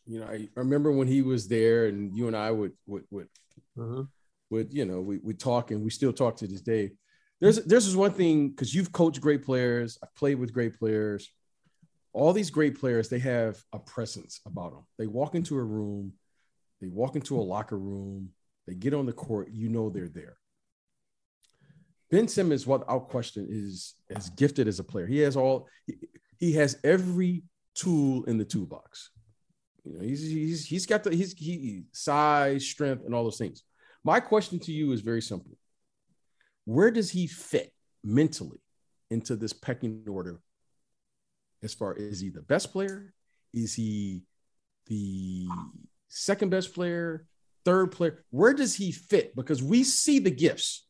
[0.05, 3.27] you know, I remember when he was there, and you and I would would would,
[3.79, 4.03] uh-huh.
[4.49, 6.91] would you know, we we talk, and we still talk to this day.
[7.39, 11.31] There's there's this one thing because you've coached great players, I've played with great players.
[12.13, 14.85] All these great players, they have a presence about them.
[14.97, 16.13] They walk into a room,
[16.79, 18.29] they walk into a locker room,
[18.67, 20.37] they get on the court, you know they're there.
[22.11, 25.07] Ben Simmons, without question, is as gifted as a player.
[25.07, 25.67] He has all
[26.37, 29.09] he, has every tool in the toolbox.
[29.83, 33.63] You know, he's he's he's got the he's he size, strength, and all those things.
[34.03, 35.57] My question to you is very simple.
[36.65, 37.73] Where does he fit
[38.03, 38.61] mentally
[39.09, 40.39] into this pecking order?
[41.63, 43.13] As far as he the best player?
[43.53, 44.23] Is he
[44.87, 45.47] the
[46.09, 47.25] second best player,
[47.63, 48.23] third player?
[48.31, 49.35] Where does he fit?
[49.35, 50.85] Because we see the gifts,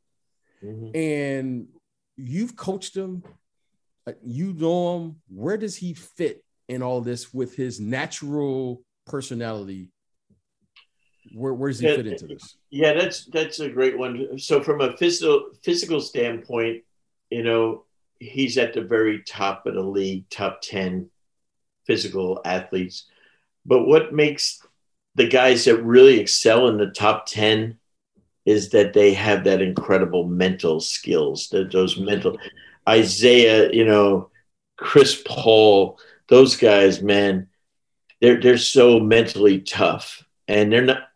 [0.64, 0.96] mm-hmm.
[0.96, 1.68] and
[2.16, 3.24] you've coached him,
[4.24, 5.16] you know him.
[5.30, 9.90] Where does he fit in all this with his natural personality
[11.34, 14.62] where, where does he yeah, fit into this yeah that's that's a great one so
[14.62, 16.84] from a physical physical standpoint
[17.30, 17.84] you know
[18.20, 21.10] he's at the very top of the league top 10
[21.86, 23.06] physical athletes
[23.66, 24.62] but what makes
[25.16, 27.78] the guys that really excel in the top 10
[28.46, 32.38] is that they have that incredible mental skills that those mental
[32.88, 34.30] isiah you know
[34.78, 37.48] chris paul those guys, man,
[38.22, 41.10] they're they're so mentally tough, and they're not.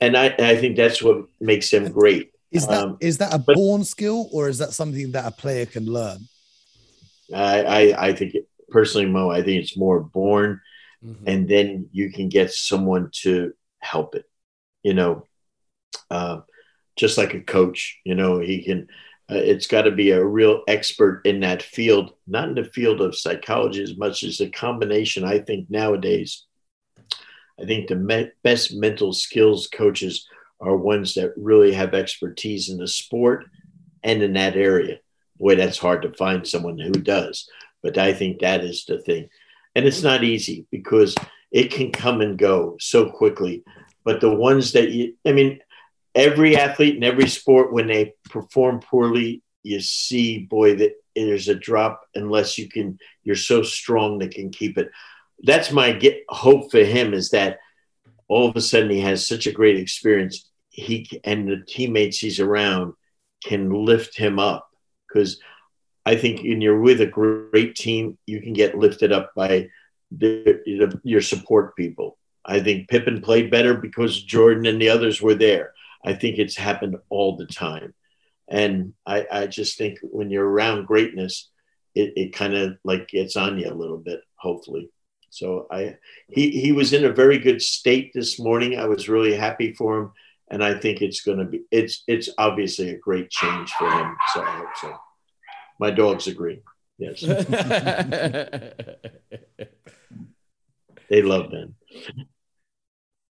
[0.00, 2.32] And I, I think that's what makes them great.
[2.52, 5.30] Is that um, is that a but, born skill, or is that something that a
[5.30, 6.18] player can learn?
[7.32, 8.34] I I, I think
[8.70, 10.60] personally, Mo, I think it's more born,
[11.04, 11.24] mm-hmm.
[11.28, 14.24] and then you can get someone to help it.
[14.82, 15.26] You know,
[16.10, 16.40] uh,
[16.96, 18.00] just like a coach.
[18.04, 18.88] You know, he can
[19.30, 23.00] uh, it's got to be a real expert in that field, not in the field
[23.00, 25.22] of psychology as much as a combination.
[25.22, 26.46] I think nowadays,
[27.60, 30.26] I think the me- best mental skills coaches
[30.60, 33.46] are ones that really have expertise in the sport
[34.02, 34.98] and in that area.
[35.38, 37.48] Boy, that's hard to find someone who does,
[37.82, 39.28] but I think that is the thing.
[39.74, 41.14] And it's not easy because
[41.50, 43.64] it can come and go so quickly.
[44.04, 45.60] But the ones that you, I mean,
[46.14, 51.54] every athlete in every sport, when they perform poorly, you see, boy, that there's a
[51.54, 54.90] drop unless you can, you're so strong that can keep it.
[55.42, 57.58] That's my get, hope for him is that
[58.28, 60.49] all of a sudden he has such a great experience.
[60.70, 62.94] He and the teammates he's around
[63.44, 64.68] can lift him up
[65.08, 65.40] because
[66.06, 69.68] I think when you're with a great team, you can get lifted up by
[70.10, 72.16] the, the, your support people.
[72.44, 75.72] I think Pippen played better because Jordan and the others were there.
[76.04, 77.94] I think it's happened all the time.
[78.48, 81.50] And I, I just think when you're around greatness,
[81.94, 84.90] it, it kind of like gets on you a little bit, hopefully.
[85.30, 85.96] So I
[86.28, 88.76] he he was in a very good state this morning.
[88.76, 90.12] I was really happy for him.
[90.50, 94.16] And I think it's gonna be it's it's obviously a great change for him.
[94.34, 94.96] So I hope so.
[95.78, 96.60] My dogs agree.
[96.98, 97.20] Yes.
[101.08, 101.74] they love Ben.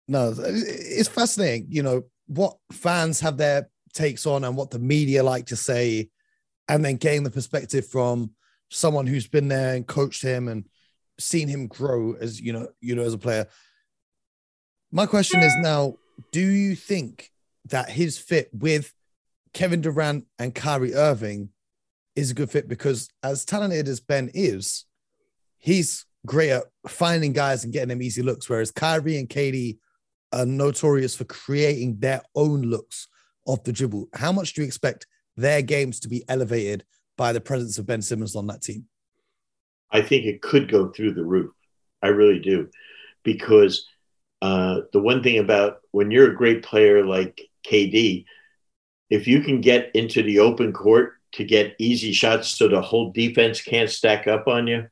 [0.07, 1.67] No, it's fascinating.
[1.69, 6.09] You know, what fans have their takes on and what the media like to say,
[6.67, 8.31] and then getting the perspective from
[8.69, 10.65] someone who's been there and coached him and
[11.19, 13.47] seen him grow as you know, you know, as a player.
[14.91, 15.95] My question is now,
[16.31, 17.31] do you think
[17.65, 18.93] that his fit with
[19.53, 21.49] Kevin Durant and Kyrie Irving
[22.15, 22.67] is a good fit?
[22.67, 24.85] Because as talented as Ben is,
[25.57, 29.77] he's great at finding guys and getting them easy looks, whereas Kyrie and KD
[30.33, 33.07] are notorious for creating their own looks
[33.45, 34.07] off the dribble.
[34.13, 36.83] How much do you expect their games to be elevated
[37.17, 38.85] by the presence of Ben Simmons on that team?
[39.91, 41.51] I think it could go through the roof.
[42.01, 42.69] I really do.
[43.23, 43.85] Because
[44.41, 48.25] uh, the one thing about when you're a great player like KD,
[49.09, 53.11] if you can get into the open court to get easy shots so the whole
[53.11, 54.87] defense can't stack up on you,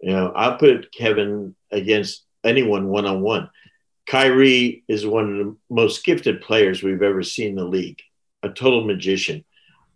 [0.00, 3.50] you know, I'll put Kevin against anyone one on one.
[4.06, 8.00] Kyrie is one of the most gifted players we've ever seen in the league,
[8.42, 9.44] a total magician.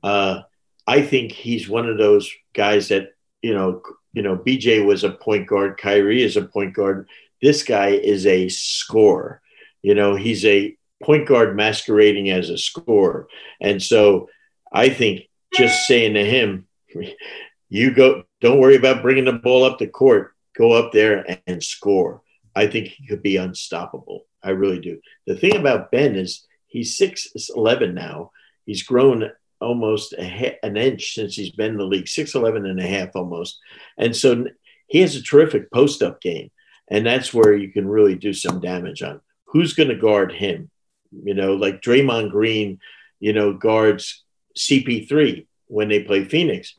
[0.03, 0.43] Uh,
[0.87, 3.83] I think he's one of those guys that, you know,
[4.13, 7.09] you know, BJ was a point guard, Kyrie is a point guard.
[7.43, 9.41] This guy is a scorer.
[9.83, 13.29] You know, he's a point guard masquerading as a scorer.
[13.61, 14.29] And so
[14.73, 16.67] I think just saying to him,
[17.69, 21.63] you go, don't worry about bringing the ball up the court, go up there and
[21.63, 22.23] score.
[22.55, 24.27] I think he could be unstoppable.
[24.43, 25.01] I really do.
[25.27, 28.31] The thing about Ben is he's 6'11 now.
[28.65, 32.87] He's grown almost a, an inch since he's been in the league, 6'11 and a
[32.87, 33.59] half almost.
[33.99, 34.47] And so
[34.87, 36.51] he has a terrific post up game.
[36.89, 40.71] And that's where you can really do some damage on who's going to guard him.
[41.13, 42.81] You know, like Draymond Green,
[43.21, 44.25] you know, guards
[44.59, 46.75] CP3 when they play Phoenix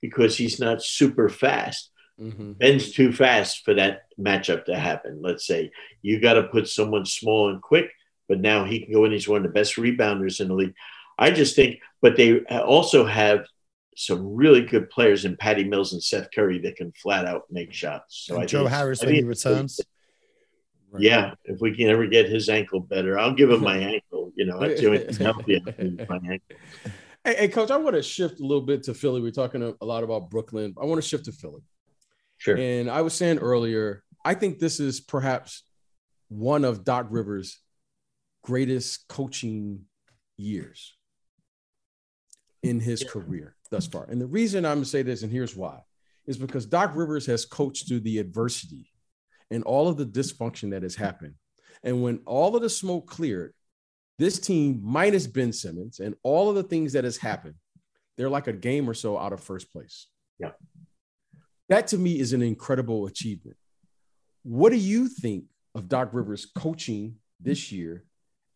[0.00, 1.90] because he's not super fast.
[2.20, 2.52] Mm-hmm.
[2.52, 5.20] Ben's too fast for that matchup to happen.
[5.22, 7.90] Let's say you got to put someone small and quick,
[8.28, 9.12] but now he can go in.
[9.12, 10.74] He's one of the best rebounders in the league.
[11.18, 13.46] I just think, but they also have
[13.96, 17.72] some really good players in Patty Mills and Seth Curry that can flat out make
[17.72, 18.24] shots.
[18.26, 19.80] So and I Joe think, Harris I when he returns.
[20.98, 24.32] Yeah, if we can ever get his ankle better, I'll give him my ankle.
[24.34, 25.60] You know, that's the only thing healthy
[26.08, 26.56] my ankle.
[27.22, 29.20] Hey, hey, coach, I want to shift a little bit to Philly.
[29.20, 30.74] We're talking a lot about Brooklyn.
[30.80, 31.60] I want to shift to Philly.
[32.38, 32.56] Sure.
[32.56, 35.62] And I was saying earlier, I think this is perhaps
[36.30, 37.58] one of Doc Rivers'
[38.42, 39.82] greatest coaching
[40.38, 40.94] years
[42.62, 44.04] in his career thus far.
[44.04, 45.80] And the reason I'm going to say this, and here's why,
[46.26, 48.90] is because Doc Rivers has coached through the adversity
[49.50, 51.34] and all of the dysfunction that has happened.
[51.82, 53.54] And when all of the smoke cleared,
[54.18, 57.54] this team, minus Ben Simmons and all of the things that has happened,
[58.16, 60.08] they're like a game or so out of first place.
[60.38, 60.50] Yeah.
[61.70, 63.56] That to me is an incredible achievement.
[64.42, 68.04] What do you think of Doc Rivers coaching this year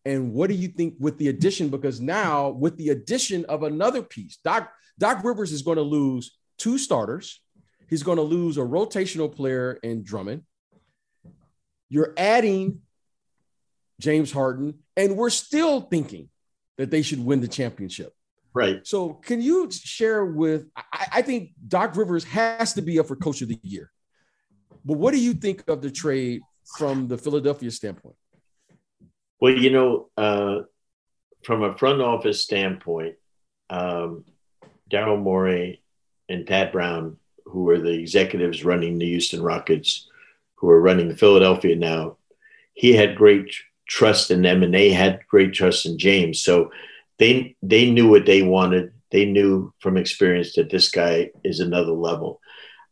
[0.04, 1.68] and what do you think with the addition?
[1.70, 6.36] Because now, with the addition of another piece, Doc, Doc Rivers is going to lose
[6.58, 7.40] two starters.
[7.88, 10.42] He's going to lose a rotational player in Drummond.
[11.88, 12.80] You're adding
[14.00, 16.28] James Harden, and we're still thinking
[16.76, 18.12] that they should win the championship.
[18.52, 18.86] Right.
[18.86, 20.66] So, can you share with?
[20.76, 23.90] I, I think Doc Rivers has to be up for Coach of the Year.
[24.84, 26.42] But what do you think of the trade
[26.76, 28.16] from the Philadelphia standpoint?
[29.40, 30.60] Well, you know, uh,
[31.44, 33.16] from a front office standpoint,
[33.70, 34.24] um,
[34.90, 35.82] Daryl Morey
[36.28, 40.08] and Tad Brown, who are the executives running the Houston Rockets,
[40.56, 42.16] who are running Philadelphia now,
[42.72, 43.54] he had great
[43.86, 46.42] trust in them, and they had great trust in James.
[46.42, 46.70] So
[47.18, 48.92] they they knew what they wanted.
[49.10, 52.40] They knew from experience that this guy is another level.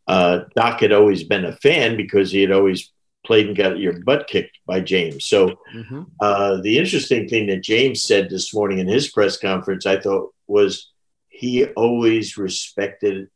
[0.07, 2.93] Uh, Doc had always been a fan because he had always
[3.33, 5.25] played and got your butt kicked by James.
[5.25, 6.03] So mm-hmm.
[6.21, 10.35] uh, the interesting thing that James said this morning in his press conference, I thought
[10.47, 10.91] was
[11.31, 13.31] he always respected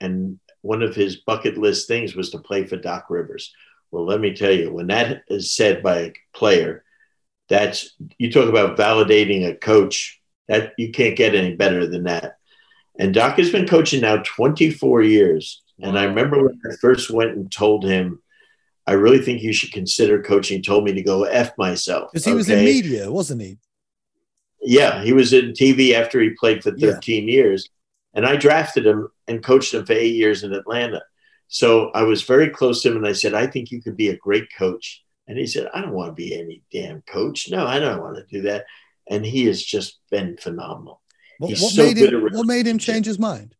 [0.00, 3.54] and one of his bucket list things was to play for Doc Rivers.
[3.92, 6.82] Well, let me tell you, when that is said by a player,
[7.48, 10.20] that's you talk about validating a coach.
[10.48, 12.38] That you can't get any better than that.
[12.98, 15.62] And Doc has been coaching now 24 years.
[15.80, 18.20] And I remember when I first went and told him
[18.88, 20.62] I really think you should consider coaching.
[20.62, 22.36] Told me to go f myself because he okay?
[22.38, 23.58] was in media, wasn't he?
[24.62, 27.34] Yeah, he was in TV after he played for 13 yeah.
[27.34, 27.68] years,
[28.14, 31.02] and I drafted him and coached him for eight years in Atlanta.
[31.48, 34.08] So I was very close to him, and I said, "I think you could be
[34.08, 37.50] a great coach." And he said, "I don't want to be any damn coach.
[37.50, 38.64] No, I don't want to do that."
[39.06, 41.02] And he has just been phenomenal.
[41.36, 43.54] What, what so made him, what made him change his mind?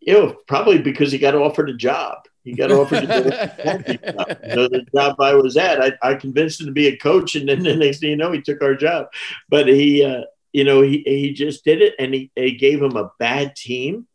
[0.00, 2.24] You know, probably because he got offered a job.
[2.44, 5.82] He got offered to do the, you know, the job I was at.
[5.82, 8.32] I, I convinced him to be a coach, and then the next thing you know,
[8.32, 9.06] he took our job.
[9.48, 12.96] But he, uh, you know, he he just did it, and he, he gave him
[12.96, 14.06] a bad team,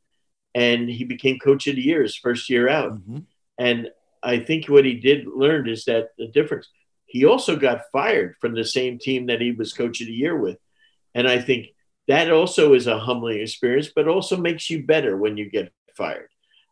[0.54, 2.94] and he became coach of the year his first year out.
[2.94, 3.20] Mm-hmm.
[3.58, 3.90] And
[4.22, 6.70] I think what he did learn is that the difference.
[7.06, 10.38] he also got fired from the same team that he was coach of the year
[10.38, 10.58] with.
[11.16, 11.70] And I think
[12.08, 16.30] that also is a humbling experience, but also makes you better when you get fired.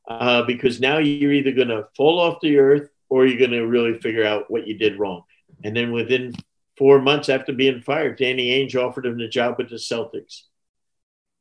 [0.08, 3.68] Uh, because now you're either going to fall off the earth or you're going to
[3.68, 5.24] really figure out what you did wrong.
[5.64, 6.34] And then within
[6.78, 10.44] four months after being fired, Danny Ainge offered him the job with the Celtics.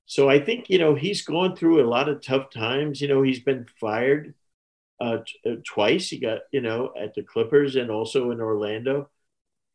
[0.07, 3.01] So I think, you know, he's gone through a lot of tough times.
[3.01, 4.35] You know, he's been fired
[5.01, 6.09] uh, t- uh, twice.
[6.09, 9.11] He got, you know, at the Clippers and also in Orlando.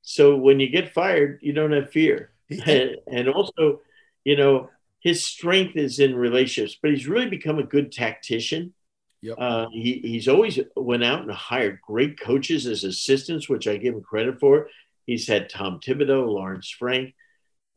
[0.01, 2.31] So when you get fired, you don't have fear.
[2.65, 3.81] and, and also,
[4.23, 4.69] you know,
[4.99, 8.73] his strength is in relationships, but he's really become a good tactician.
[9.21, 9.37] Yep.
[9.39, 13.93] Uh, he, he's always went out and hired great coaches as assistants, which I give
[13.93, 14.67] him credit for.
[15.05, 17.13] He's had Tom Thibodeau, Lawrence Frank.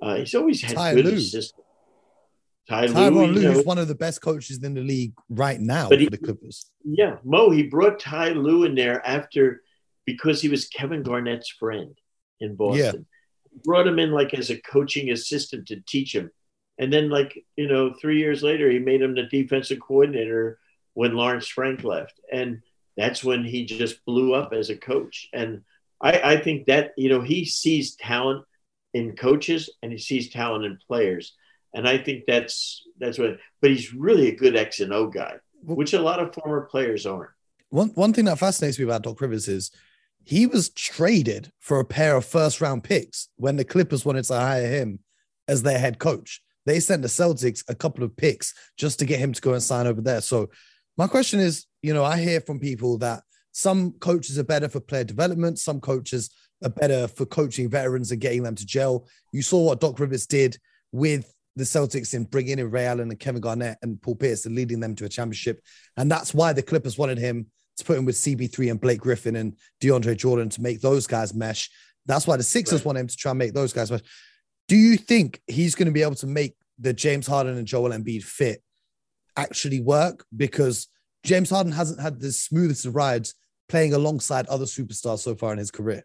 [0.01, 1.15] Uh, he's always had Ty good Lue.
[1.15, 1.61] assistants.
[2.69, 5.91] Ty, Ty Lue, Lue is one of the best coaches in the league right now
[5.91, 6.71] but he, the Clippers.
[6.83, 9.63] Yeah, Mo, he brought Ty Lue in there after
[10.07, 11.99] because he was Kevin Garnett's friend
[12.41, 13.07] in Boston.
[13.53, 13.61] Yeah.
[13.65, 16.31] Brought him in like as a coaching assistant to teach him.
[16.79, 20.59] And then, like, you know, three years later, he made him the defensive coordinator
[20.95, 22.19] when Lawrence Frank left.
[22.33, 22.63] And
[22.97, 25.29] that's when he just blew up as a coach.
[25.33, 25.63] And
[26.01, 28.45] I, I think that, you know, he sees talent
[28.93, 31.35] in coaches and he sees talent in players.
[31.75, 35.35] And I think that's that's what but he's really a good X and O guy,
[35.63, 37.31] which a lot of former players aren't.
[37.71, 39.73] One one thing that fascinates me about Doc Rivers is
[40.23, 44.35] he was traded for a pair of first round picks when the Clippers wanted to
[44.35, 45.01] hire him
[45.49, 46.41] as their head coach.
[46.65, 49.63] They sent the Celtics a couple of picks just to get him to go and
[49.63, 50.21] sign over there.
[50.21, 50.51] So
[50.97, 53.23] my question is, you know, I hear from people that
[53.53, 56.31] some coaches are better for player development, some coaches
[56.63, 59.07] are better for coaching veterans and getting them to gel.
[59.33, 60.59] You saw what Doc Rivers did
[60.93, 64.55] with the Celtics in bringing in Ray Allen and Kevin Garnett and Paul Pierce and
[64.55, 65.61] leading them to a championship.
[65.97, 69.37] And that's why the Clippers wanted him to put him with CP3 and Blake Griffin
[69.37, 71.71] and DeAndre Jordan to make those guys mesh.
[72.07, 72.87] That's why the Sixers right.
[72.87, 74.01] want him to try and make those guys mesh.
[74.69, 77.91] Do you think he's going to be able to make the James Harden and Joel
[77.91, 78.63] Embiid fit
[79.37, 80.25] actually work?
[80.35, 80.89] Because
[81.25, 83.35] James Harden hasn't had the smoothest of rides
[83.69, 86.05] playing alongside other superstars so far in his career.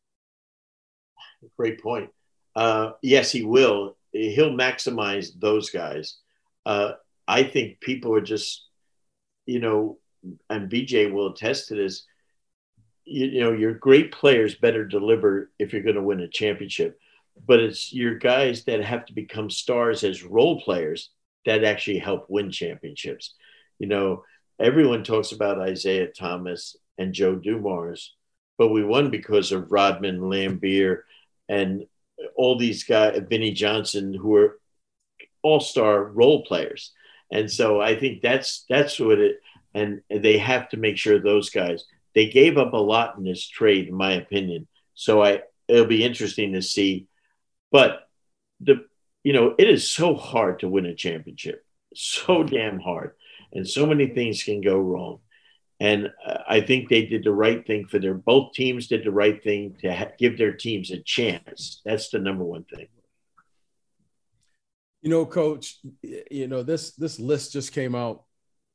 [1.58, 2.10] Great point.
[2.56, 3.96] Uh, yes, he will.
[4.12, 6.18] He'll maximize those guys.
[6.66, 6.94] Uh,
[7.28, 8.68] I think people are just,
[9.46, 10.00] you know,
[10.50, 12.06] and BJ will attest to this.
[13.06, 17.00] You, you know, your great players better deliver if you're going to win a championship
[17.48, 21.10] but it's your guys that have to become stars as role players
[21.50, 23.34] that actually help win championships.
[23.80, 24.24] You know,
[24.60, 28.16] everyone talks about Isiah Thomas and Joe Dumars,
[28.60, 31.02] but we won because of Rodman, Laimbeer,
[31.48, 31.88] and
[32.36, 34.60] all these guys, Vinnie Johnson, who are
[35.42, 36.92] all-star role players.
[37.32, 39.40] And so I think that's that's what it
[39.74, 41.86] and they have to make sure those guys
[42.16, 44.68] they gave up a lot in this trade, in my opinion.
[44.94, 47.08] So I it'll be interesting to see
[47.72, 48.08] but
[48.60, 48.86] the
[49.24, 53.16] you know, it is so hard to win a championship, so damn hard,
[53.54, 55.20] and so many things can go wrong.
[55.82, 59.12] And uh, I think they did the right thing for their both teams did the
[59.12, 61.82] right thing to ha- give their teams a chance.
[61.86, 62.88] That's the number one thing.
[65.02, 68.24] You know, coach, you know, this this list just came out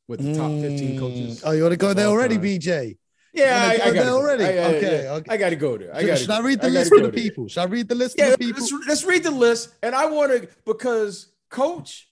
[0.08, 1.42] with the top 15 coaches.
[1.44, 2.44] Oh, you want to go there already, time.
[2.44, 2.96] BJ?
[3.34, 4.44] Yeah, I, I got there already.
[4.44, 5.94] I, I, okay, okay, I got to go there.
[5.94, 6.18] I got.
[6.18, 7.48] Should I read the list for the people?
[7.48, 8.60] Should I read the list yeah, for the people?
[8.60, 12.08] Let's, let's read the list, and I want to because Coach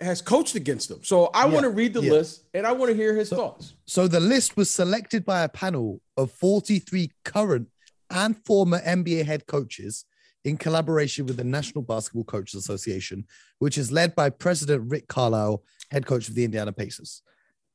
[0.00, 2.12] has coached against them, so I yeah, want to read the yeah.
[2.12, 3.74] list and I want to hear his so, thoughts.
[3.86, 7.68] So the list was selected by a panel of 43 current
[8.10, 10.06] and former NBA head coaches
[10.44, 13.26] in collaboration with the National Basketball Coaches Association,
[13.58, 17.22] which is led by President Rick Carlisle, head coach of the Indiana Pacers.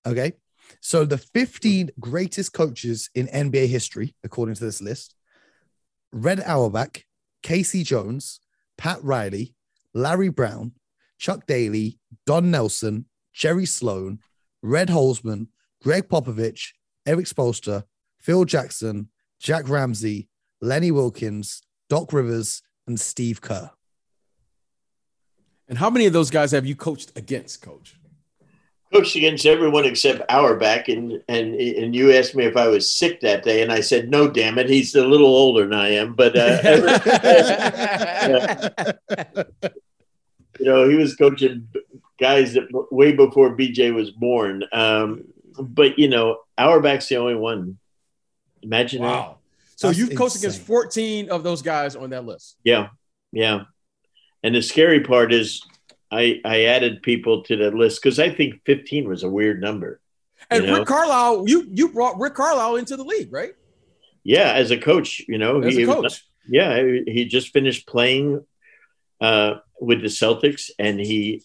[0.05, 0.33] Okay.
[0.81, 5.15] So the 15 greatest coaches in NBA history, according to this list,
[6.11, 7.03] Red Auerbach,
[7.43, 7.83] K.C.
[7.83, 8.39] Jones,
[8.77, 9.55] Pat Riley,
[9.93, 10.73] Larry Brown,
[11.17, 14.19] Chuck Daly, Don Nelson, Jerry Sloan,
[14.61, 15.47] Red Holzman,
[15.81, 16.69] Gregg Popovich,
[17.05, 17.83] Erik Spoelstra,
[18.19, 19.09] Phil Jackson,
[19.39, 20.29] Jack Ramsay,
[20.61, 23.71] Lenny Wilkens, Doc Rivers, and Steve Kerr.
[25.67, 27.95] And how many of those guys have you coached against, coach?
[28.93, 33.21] Coached against everyone except Auerbach, and and and you asked me if I was sick
[33.21, 34.29] that day, and I said no.
[34.29, 36.59] Damn it, he's a little older than I am, but uh,
[40.59, 41.67] you know he was coaching
[42.19, 44.63] guys that way before BJ was born.
[44.71, 45.25] Um,
[45.57, 47.77] but you know Auerbach's the only one.
[48.61, 49.09] Imagine wow.
[49.09, 49.35] that.
[49.77, 50.49] So That's you've coached insane.
[50.49, 52.57] against 14 of those guys on that list.
[52.65, 52.89] Yeah,
[53.31, 53.61] yeah.
[54.43, 55.63] And the scary part is
[56.11, 60.01] I I added people to the list because I think 15 was a weird number.
[60.49, 60.79] And know?
[60.79, 63.53] Rick Carlisle, you you brought Rick Carlisle into the league, right?
[64.23, 66.25] Yeah, as a coach, you know, As he coach.
[66.47, 68.45] yeah, he just finished playing
[69.21, 71.43] uh, with the Celtics, and he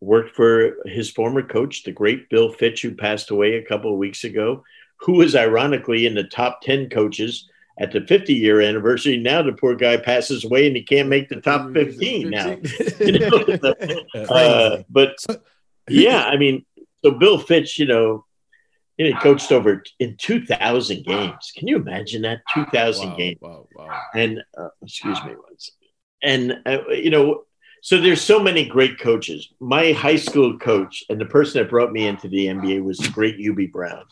[0.00, 3.98] worked for his former coach, the great Bill Fitch, who passed away a couple of
[3.98, 4.64] weeks ago,
[4.96, 9.16] who was ironically in the top ten coaches at the 50 year anniversary.
[9.16, 12.56] Now the poor guy passes away, and he can't make the top 15 now.
[13.00, 14.24] You know?
[14.28, 15.16] Uh, but
[15.88, 16.64] yeah, I mean,
[17.04, 18.24] so Bill Fitch, you know,
[18.96, 21.52] you know, he coached over in 2,000 games.
[21.56, 22.40] Can you imagine that?
[22.54, 24.00] 2,000 wow, games wow, wow.
[24.14, 25.72] and uh, excuse me once
[26.22, 27.42] and uh, you know
[27.82, 31.92] so there's so many great coaches my high school coach and the person that brought
[31.92, 34.04] me into the nba was the great Hubie Brown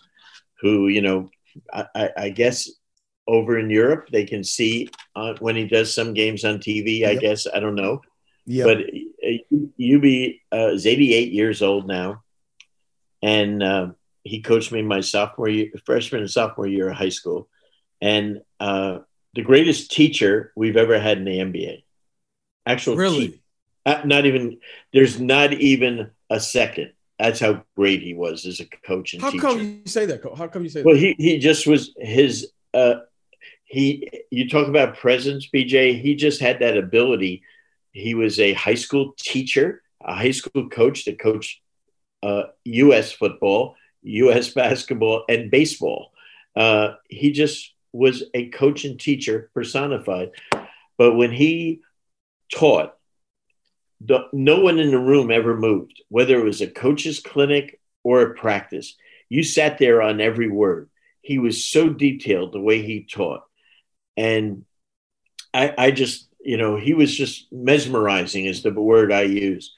[0.61, 1.31] who you know
[1.73, 2.69] i, I, I guess
[3.27, 7.13] over in europe they can see uh, when he does some games on tv i
[7.13, 7.21] Yep.
[7.21, 8.01] guess i don't know
[8.47, 8.65] Yeah.
[8.65, 9.39] but uh,
[9.79, 12.23] Hubie uh, is 88 years old now
[13.23, 13.89] and uh,
[14.25, 17.49] he coached me my sophomore year freshman and sophomore year of high school
[18.01, 18.99] and uh,
[19.35, 21.83] the greatest teacher we've ever had in the NBA.
[22.67, 23.29] Actual Really?
[23.29, 23.43] te-
[23.87, 24.59] uh, not even
[24.93, 26.93] there's not even a second.
[27.19, 29.43] That's how great he was as a coach and How teacher.
[29.43, 30.23] come you say that?
[30.37, 31.01] How come you say well, that?
[31.01, 32.51] he he just was his.
[32.73, 32.95] Uh,
[33.71, 36.01] he you talk about presence, BJ.
[36.03, 37.45] He just had that ability.
[37.93, 41.61] He was a high school teacher, a high school coach that coached
[42.21, 43.13] uh, U.S.
[43.13, 44.49] football, U.S.
[44.55, 46.11] basketball, and baseball.
[46.57, 50.31] Uh, he just was a coach and teacher personified.
[50.99, 51.83] But when he
[52.53, 52.97] taught,
[54.01, 58.23] the, no one in the room ever moved, whether it was a coach's clinic or
[58.23, 58.97] a practice.
[59.29, 60.91] You sat there on every word.
[61.23, 63.45] He was so detailed the way he taught.
[64.17, 64.65] And
[65.53, 69.75] I, I just, you know, he was just mesmerizing, is the word I use.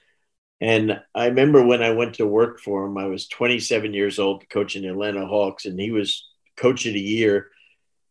[0.61, 4.49] And I remember when I went to work for him, I was 27 years old,
[4.49, 7.49] coaching the Atlanta Hawks, and he was coach of the year.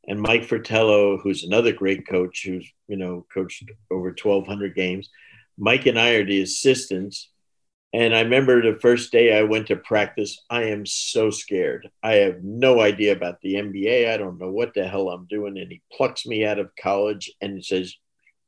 [0.07, 5.09] And Mike Fratello, who's another great coach, who's you know coached over 1,200 games.
[5.57, 7.29] Mike and I are the assistants.
[7.93, 11.89] And I remember the first day I went to practice, I am so scared.
[12.01, 14.09] I have no idea about the NBA.
[14.09, 15.57] I don't know what the hell I'm doing.
[15.57, 17.93] And he plucks me out of college and says,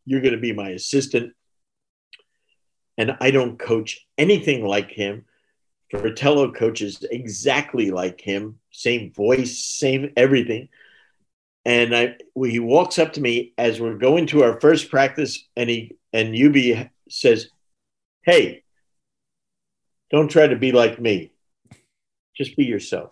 [0.05, 1.33] You're going to be my assistant.
[2.97, 5.25] And I don't coach anything like him.
[5.91, 10.69] Fratello coaches exactly like him, same voice, same everything.
[11.65, 15.69] And I, he walks up to me as we're going to our first practice, and
[15.69, 17.47] he and Hubie says,
[18.23, 18.62] "Hey,
[20.13, 21.33] don't try to be like me.
[22.37, 23.11] Just be yourself."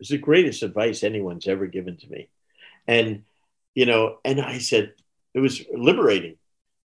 [0.00, 2.28] It's the greatest advice anyone's ever given to me,
[2.88, 3.22] and
[3.76, 4.94] you know, and I said
[5.34, 6.36] it was liberating,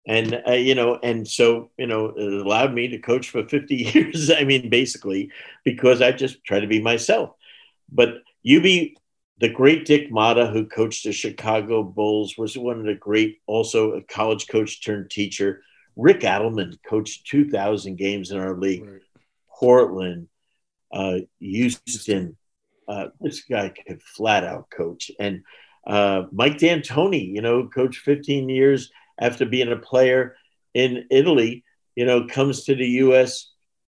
[0.05, 3.75] and uh, you know, and so you know, it allowed me to coach for fifty
[3.93, 4.29] years.
[4.29, 5.31] I mean, basically,
[5.63, 7.35] because I just try to be myself.
[7.89, 8.97] But you be
[9.39, 13.91] the great Dick Motta, who coached the Chicago Bulls, was one of the great, also
[13.91, 15.61] a college coach turned teacher.
[15.95, 18.85] Rick Adelman coached 2,000 games in our league.
[18.85, 19.01] Right.
[19.63, 20.27] Portland,
[20.91, 22.35] uh, Houston.
[22.85, 25.09] Uh, this guy could flat out coach.
[25.17, 25.43] And
[25.87, 30.35] uh, Mike D'Antoni, you know, coached 15 years after being a player
[30.73, 31.63] in Italy,
[31.95, 33.51] you know, comes to the U.S.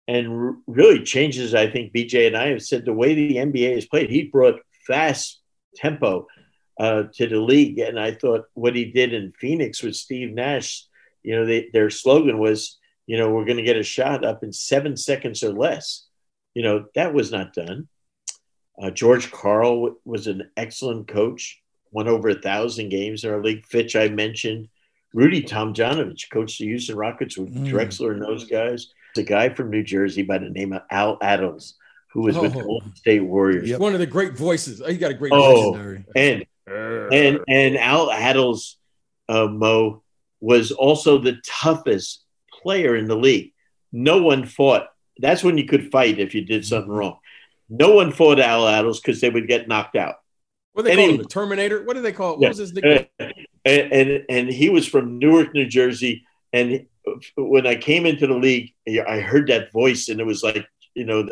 [0.08, 1.54] and really changes.
[1.54, 4.10] I think BJ and I have said the way the NBA is played.
[4.10, 4.58] He brought
[4.88, 5.40] fast
[5.76, 6.26] tempo
[6.80, 7.78] uh, to the league.
[7.78, 10.84] And I thought what he did in Phoenix with Steve Nash,
[11.22, 12.79] you know, they, their slogan was,
[13.10, 16.06] you know, we're going to get a shot up in seven seconds or less.
[16.54, 17.88] You know, that was not done.
[18.80, 23.66] Uh, George Karl was an excellent coach, won over a thousand games in our league.
[23.66, 24.68] Fitch, I mentioned.
[25.12, 27.66] Rudy Tomjanovich coached the Houston Rockets with Mm.
[27.68, 28.92] Drexler and those guys.
[29.16, 31.72] A guy from New Jersey by the name of Al Attles,
[32.12, 32.64] who was with the Oh.
[32.64, 33.68] Golden State Warriors.
[33.68, 33.80] Yep.
[33.80, 34.80] One of the great voices.
[34.86, 35.72] He got a great Oh.
[35.74, 36.04] voice.
[36.14, 38.76] And and and Al Attles,
[39.28, 40.04] uh, Mo
[40.40, 42.22] was also the toughest
[42.62, 43.52] player in the league.
[43.92, 44.88] No one fought.
[45.18, 47.18] That's when you could fight if you did something wrong.
[47.68, 50.16] No one fought Al Attles because they would get knocked out.
[50.72, 51.16] what do they call him?
[51.18, 51.82] The Terminator?
[51.84, 52.32] What do they call?
[52.34, 52.48] What Yeah.
[52.48, 53.06] was his nickname?
[53.18, 53.28] Uh,
[53.64, 56.24] and, and and he was from Newark, New Jersey.
[56.52, 56.86] And
[57.36, 61.04] when I came into the league, I heard that voice, and it was like, you
[61.04, 61.28] know,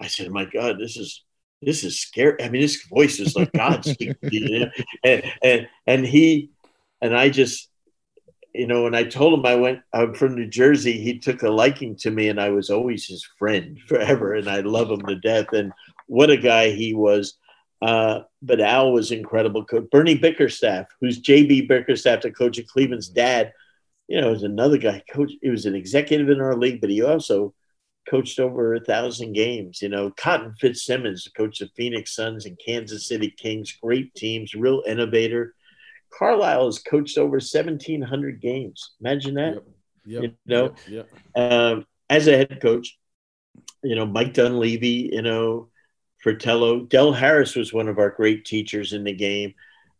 [0.00, 1.22] I said, "My God, this is
[1.60, 4.14] this is scary." I mean, this voice is like God speaking.
[4.22, 4.70] to you, you know?
[5.04, 6.50] and, and and he
[7.02, 7.68] and I just,
[8.54, 11.50] you know, when I told him I went, I'm from New Jersey, he took a
[11.50, 15.16] liking to me, and I was always his friend forever, and I love him to
[15.16, 15.52] death.
[15.52, 15.72] And
[16.06, 17.34] what a guy he was.
[17.82, 19.90] Uh, but Al was incredible coach.
[19.90, 23.52] Bernie Bickerstaff, who's JB Bickerstaff, the coach of Cleveland's dad,
[24.06, 25.02] you know, is another guy.
[25.10, 27.52] Coach, he was an executive in our league, but he also
[28.08, 29.82] coached over a thousand games.
[29.82, 35.54] You know, Cotton Fitzsimmons the Phoenix Suns and Kansas City Kings, great teams, real innovator.
[36.18, 38.92] Carlisle has coached over 1,700 games.
[39.00, 39.54] Imagine that.
[39.54, 39.64] Yep.
[40.06, 40.22] Yep.
[40.22, 41.08] You know, Yep.
[41.34, 42.98] um, as a head coach,
[43.82, 45.68] you know, Mike Dunleavy, you know,
[46.22, 49.54] Fratello, Del Harris was one of our great teachers in the game.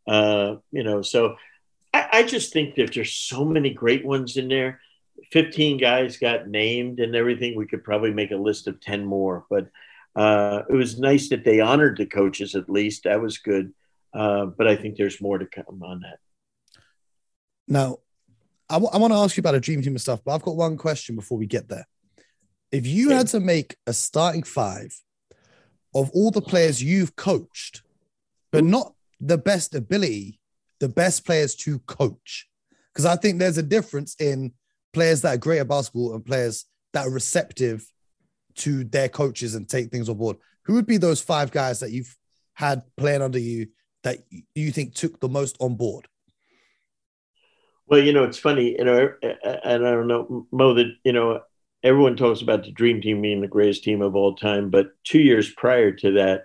[0.07, 1.37] Uh, you know, so
[1.93, 4.81] I, I just think that there's so many great ones in there.
[5.33, 7.57] 15 guys got named and everything.
[7.57, 9.69] We could probably make a list of 10 more, but
[10.17, 13.05] uh, it was nice that they honored the coaches at least.
[13.05, 13.73] That was good.
[14.15, 16.19] Uh, but I think there's more to come on that.
[17.67, 17.99] Now,
[18.71, 20.43] I, w- I want to ask you about a dream team and stuff, but I've
[20.43, 21.87] got one question before we get there.
[22.71, 24.95] If you had to make a starting five
[25.95, 27.83] of all the players you've coached,
[28.53, 30.41] but not the best ability,
[30.81, 32.49] the best players to coach,
[32.93, 34.53] because I think there's a difference in
[34.93, 37.85] players that are great at basketball and players that are receptive
[38.57, 40.37] to their coaches and take things on board.
[40.65, 42.17] Who would be those five guys that you've
[42.55, 43.67] had playing under you
[44.05, 44.19] that
[44.55, 46.07] you think took the most on board?
[47.87, 51.41] Well, you know, it's funny, you know, and I don't know, Mo, that, you know,
[51.83, 54.71] everyone talks about the dream team being the greatest team of all time.
[54.71, 56.45] But two years prior to that,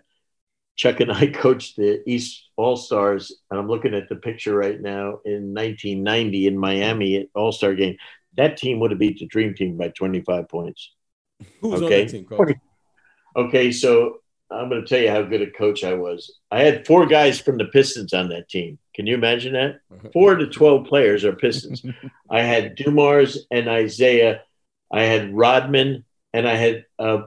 [0.76, 3.34] Chuck and I coached the East All Stars.
[3.50, 7.74] And I'm looking at the picture right now in 1990 in Miami at All Star
[7.74, 7.96] game.
[8.36, 10.94] That team would have beat the dream team by 25 points.
[11.62, 12.02] Who was Okay.
[12.02, 12.54] on that team, coach?
[13.36, 14.18] Okay, so
[14.52, 16.32] I'm going to tell you how good a coach I was.
[16.50, 18.80] I had four guys from the Pistons on that team.
[18.96, 19.82] Can you imagine that?
[20.12, 21.84] Four to 12 players are Pistons.
[22.30, 24.42] I had Dumars and Isiah.
[24.92, 27.24] I had Rodman and I had uh,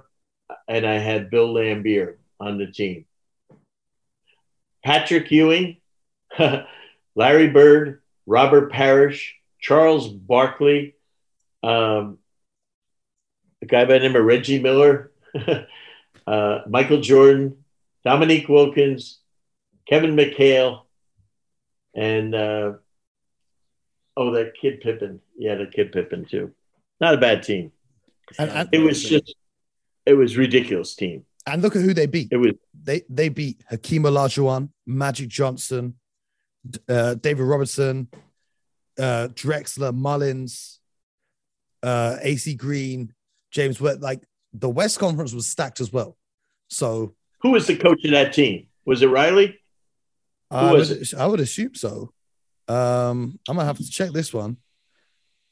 [0.68, 3.06] and I had Bill Laimbeer on the team.
[4.84, 5.76] Patrick Ewing,
[7.14, 10.96] Larry Bird, Robert Parish, Charles Barkley,
[11.62, 12.18] um,
[13.62, 15.12] a guy by the name of Reggie Miller,
[16.26, 17.56] uh, Michael Jordan,
[18.04, 19.20] Dominique Wilkins,
[19.88, 20.82] Kevin McHale,
[21.94, 22.72] and uh,
[24.16, 25.20] oh, that kid Pippen.
[25.36, 26.52] Yeah, the kid Pippen too.
[27.00, 27.72] Not a bad team.
[28.38, 29.34] And- and- It was just,
[30.06, 31.24] it was ridiculous team.
[31.46, 32.28] And look at who they beat.
[32.30, 32.52] It was
[32.84, 35.94] They they beat Hakeem Olajuwon, Magic Johnson,
[36.88, 38.06] uh, David Robertson,
[38.96, 40.78] uh, Drexler, Mullins,
[41.82, 43.12] uh, AC Green,
[43.50, 44.00] James Webb.
[44.02, 46.16] Like the West Conference was stacked as well.
[46.68, 48.66] So who was the coach of that team?
[48.84, 49.58] Was it Riley?
[50.50, 52.12] I was would, I would assume so.
[52.68, 54.58] Um, I'm gonna have to check this one.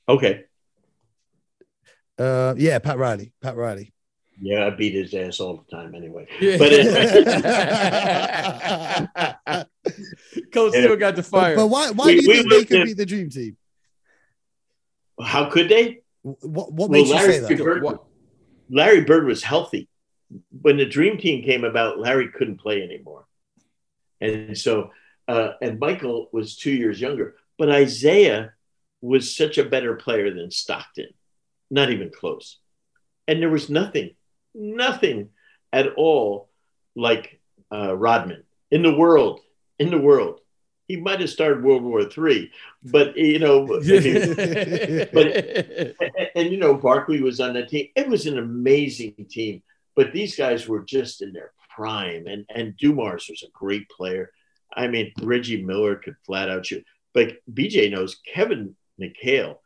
[0.08, 0.44] Okay.
[2.18, 3.32] Uh, yeah, Pat Riley.
[3.40, 3.92] Pat Riley.
[4.42, 6.26] Yeah, I beat his ass all the time anyway.
[6.40, 6.56] Yeah.
[6.58, 6.70] But
[10.52, 10.80] coach Yeah.
[10.80, 11.56] still got the fire.
[11.56, 13.56] But why why We- do you think they could at- beat the Dream Team?
[15.22, 16.00] How could they?
[16.22, 17.82] What what Well, makes you say that?
[17.82, 18.04] What-
[18.70, 19.88] Larry Bird was healthy.
[20.62, 23.26] When the Dream Team came about, Larry couldn't play anymore.
[24.20, 24.92] And so,
[25.26, 27.34] uh, and Michael was two years younger.
[27.58, 28.52] But Isiah
[29.00, 31.08] was such a better player than Stockton,
[31.70, 32.58] not even close.
[33.26, 34.14] And there was nothing,
[34.54, 35.30] nothing
[35.72, 36.48] at all
[36.94, 37.40] like
[37.72, 39.40] uh, Rodman in the world.
[39.78, 40.40] In the world,
[40.90, 42.50] he might have started World War III,
[42.82, 45.94] but you know, but and,
[46.34, 47.86] and, you know, Barkley was on that team.
[47.94, 49.62] It was an amazing team,
[49.94, 52.26] but these guys were just in their prime.
[52.26, 54.32] And and Dumars was a great player.
[54.74, 56.84] I mean, Reggie Miller could flat out shoot.
[57.14, 59.58] But BJ knows Kevin McHale.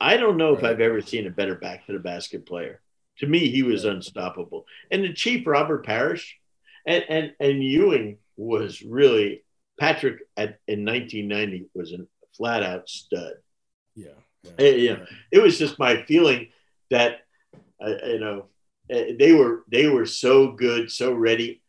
[0.00, 2.80] I don't know if I've ever seen a better back to the basket player.
[3.18, 4.64] To me, he was unstoppable.
[4.90, 6.38] And the chief, Robert Parish,
[6.86, 9.42] and and and Ewing was really
[9.78, 11.98] Patrick at in 1990 was a
[12.36, 13.34] flat out stud.
[13.94, 14.08] yeah.
[14.58, 14.96] Eh, yeah.
[15.32, 16.48] It was just my feeling
[16.90, 17.20] that
[17.84, 18.46] uh, you know
[18.90, 21.62] eh, they were they were so good, so ready,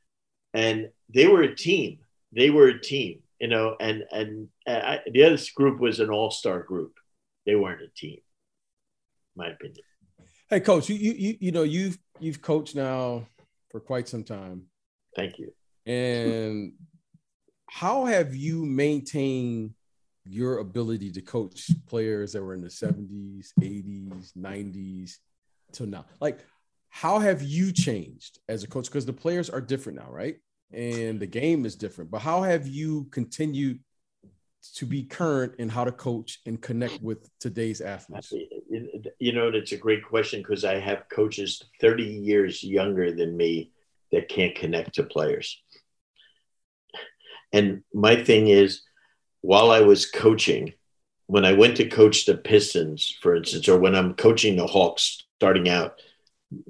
[0.54, 2.00] and they were a team.
[2.32, 3.76] They were a team, you know.
[3.80, 6.94] And and I, the other group was an all star group.
[7.46, 8.20] They weren't a team,
[9.36, 9.84] my opinion.
[10.50, 13.28] Hey, coach, you you you know you've you've coached now
[13.72, 14.66] for quite some time,
[15.16, 15.52] Thank you.
[15.86, 16.74] and
[17.72, 19.74] how have you maintained
[20.26, 25.18] your ability to coach players that were in the 70s, 80s, 90s
[25.72, 26.06] till now?
[26.20, 26.46] Like,
[26.90, 28.86] how have you changed as a coach?
[28.86, 30.38] Because the players are different now, right?
[30.72, 32.12] And the game is different.
[32.12, 33.80] But how have you continued
[34.76, 38.34] to be current in how to coach and connect with today's athletes?
[39.20, 43.72] You know, it's a great question because I have coaches 30 years younger than me
[44.12, 45.62] that can't connect to players.
[47.52, 48.82] And my thing is,
[49.42, 50.74] while I was coaching,
[51.28, 55.24] when I went to coach the Pistons, for instance, or when I'm coaching the Hawks
[55.38, 56.02] starting out,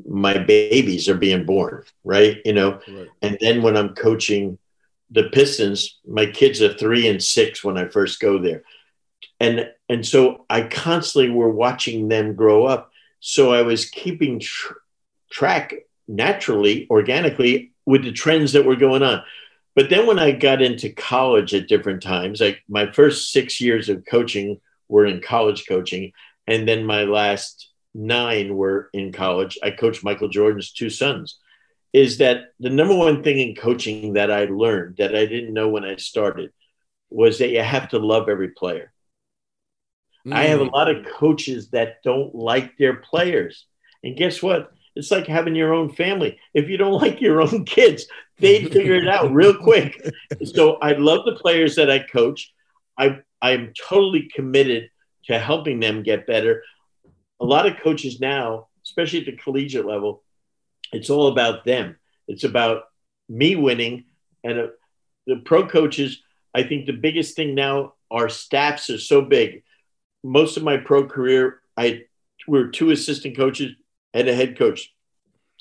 [0.07, 2.39] my babies are being born, right?
[2.45, 3.07] You know, right.
[3.21, 4.57] and then when I'm coaching
[5.09, 8.63] the Pistons, my kids are three and six when I first go there.
[9.39, 12.91] And and so I constantly were watching them grow up.
[13.21, 14.73] So I was keeping tr-
[15.30, 15.73] track
[16.07, 19.23] naturally, organically with the trends that were going on.
[19.76, 23.89] But then when I got into college at different times, like my first six years
[23.89, 26.11] of coaching were in college coaching,
[26.47, 29.57] and then my last nine were in college.
[29.63, 31.38] I coached Michael Jordan's two sons.
[31.93, 35.70] Is that the number one thing in coaching that I learned that I didn't know
[35.70, 36.51] when I started
[37.09, 38.91] was that you have to love every player.
[40.28, 40.34] Mm.
[40.34, 40.72] I have a mm.
[40.72, 43.65] lot of coaches that don't like their players.
[44.03, 44.72] And guess what?
[45.00, 46.38] It's like having your own family.
[46.54, 48.06] If you don't like your own kids,
[48.38, 50.00] they'd figure it out real quick.
[50.45, 52.54] So I love the players that I coach.
[52.97, 54.89] I I'm totally committed
[55.26, 56.64] to helping them get better.
[57.39, 60.24] A lot of coaches now, especially at the collegiate level,
[60.91, 61.97] it's all about them.
[62.28, 62.84] It's about
[63.28, 64.06] me winning.
[64.43, 64.68] And uh,
[65.26, 66.22] the pro coaches,
[66.54, 69.64] I think the biggest thing now, our staffs are so big.
[70.24, 72.04] Most of my pro career, I
[72.47, 73.74] we were two assistant coaches
[74.14, 74.93] and a head coach.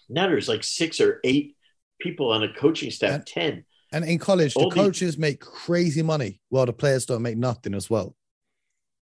[0.09, 1.57] Now there's like six or eight
[2.01, 3.64] people on a coaching staff, and, 10.
[3.92, 7.36] And in college, All the coaches these, make crazy money while the players don't make
[7.36, 8.14] nothing as well.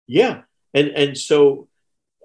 [0.07, 0.43] Yeah.
[0.74, 1.68] And and so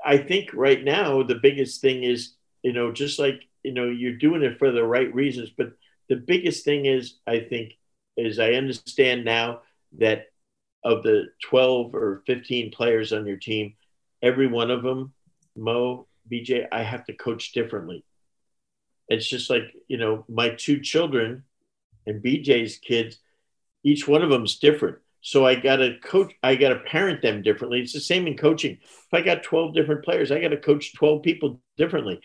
[0.04, 4.18] I think right now the biggest thing is, you know, just like, you know, you're
[4.18, 5.74] doing it for the right reasons, but
[6.10, 7.74] the biggest thing is, I think,
[8.18, 9.62] is I understand now
[10.00, 10.28] that
[10.84, 13.76] of the 12 or 15 players on your team,
[14.22, 15.14] every one of them,
[15.56, 18.04] Mo, BJ, I have to coach differently.
[19.08, 21.44] It's just like, you know, my two children
[22.08, 23.18] and BJ's kids,
[23.84, 24.98] each one of them's different.
[25.22, 27.82] So I got to coach, I got to parent them differently.
[27.82, 28.78] It's the same in coaching.
[28.82, 32.22] If I got 12 different players, I got to coach 12 people differently.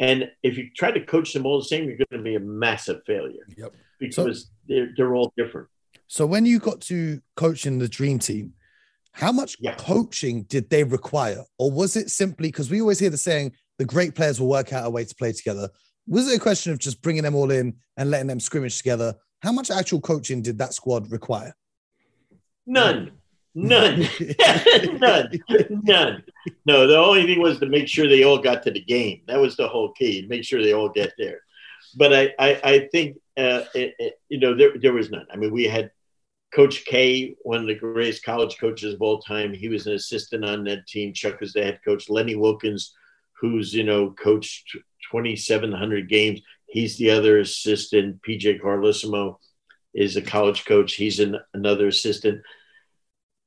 [0.00, 2.40] And if you try to coach them all the same, you're going to be a
[2.40, 3.46] massive failure.
[3.56, 3.74] Yep.
[4.00, 5.68] Because so, they're, they're all different.
[6.08, 8.54] So when you got to coaching the dream team,
[9.12, 9.74] how much yeah.
[9.74, 11.44] coaching did they require?
[11.58, 14.72] Or was it simply because we always hear the saying, the great players will work
[14.72, 15.68] out a way to play together?
[16.06, 19.14] Was it a question of just bringing them all in and letting them scrimmage together?
[19.42, 21.54] How much actual coaching did that squad require?
[22.66, 23.12] None.
[23.54, 24.00] None.
[24.98, 25.40] None.
[25.82, 26.22] None.
[26.66, 29.22] No, the only thing was to make sure they all got to the game.
[29.26, 30.26] That was the whole key.
[30.28, 31.40] Make sure they all get there.
[31.96, 35.26] But I, I, I think, uh, it, it, you know, there, there was none.
[35.32, 35.90] I mean, we had
[36.52, 39.54] Coach K, one of the greatest college coaches of all time.
[39.54, 41.12] He was an assistant on that team.
[41.12, 42.10] Chuck was the head coach.
[42.10, 42.92] Lenny Wilkens,
[43.40, 44.72] who's you know coached
[45.12, 46.40] 2,700 games.
[46.66, 48.20] He's the other assistant.
[48.22, 49.36] PJ Carlesimo
[49.94, 50.94] is a college coach.
[50.94, 52.42] He's an, another assistant.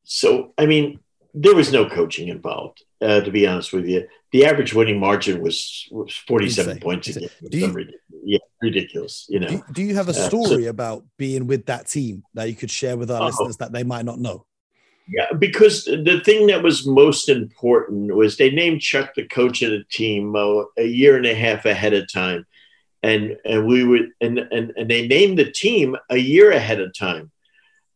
[0.03, 0.99] So I mean,
[1.33, 2.83] there was no coaching involved.
[3.01, 7.19] Uh, to be honest with you, the average winning margin was, was 47 points a
[7.49, 7.89] game.
[8.23, 9.25] yeah, ridiculous.
[9.29, 9.47] You know.
[9.47, 12.55] Do, do you have a story uh, so, about being with that team that you
[12.55, 14.45] could share with our uh listeners that they might not know?
[15.07, 19.71] Yeah, because the thing that was most important was they named Chuck the coach of
[19.71, 22.45] the team uh, a year and a half ahead of time,
[23.01, 26.97] and and we would and, and and they named the team a year ahead of
[26.97, 27.32] time,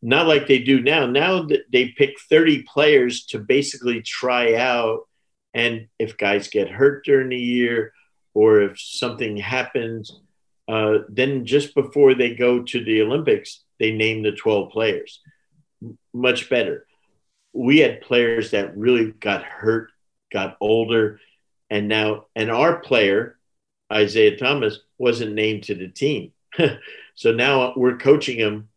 [0.00, 1.06] not like they do now.
[1.06, 5.08] Now they pick thirty players to basically try out,
[5.54, 7.92] and if guys get hurt during the year
[8.34, 10.20] or if something happens,
[10.68, 15.20] uh, then just before they go to the Olympics, they name the 12 players.
[16.12, 16.86] Much better.
[17.52, 19.90] We had players that really got hurt,
[20.32, 21.20] got older,
[21.70, 23.38] and now, and our player,
[23.92, 26.32] Isiah Thomas, wasn't named to the team.
[27.14, 28.67] so now we're coaching him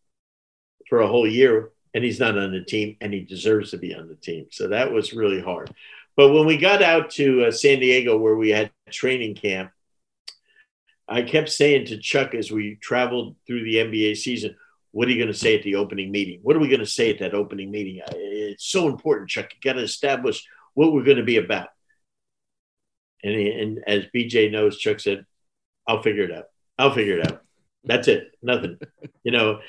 [0.92, 3.94] for a whole year, and he's not on the team, and he deserves to be
[3.94, 4.44] on the team.
[4.50, 5.74] So that was really hard.
[6.18, 9.70] But when we got out to uh, San Diego, where we had training camp,
[11.08, 14.54] I kept saying to Chuck as we traveled through the NBA season,
[14.90, 16.40] what are you going to say at the opening meeting?
[16.42, 18.02] What are we going to say at that opening meeting?
[18.08, 19.48] It's so important, Chuck.
[19.54, 21.68] You got to establish what we're going to be about.
[23.24, 25.24] And, and as BJ knows, Chuck said,
[25.88, 26.48] I'll figure it out.
[26.78, 27.42] I'll figure it out.
[27.82, 28.32] That's it.
[28.42, 28.78] Nothing.
[29.24, 29.60] you know,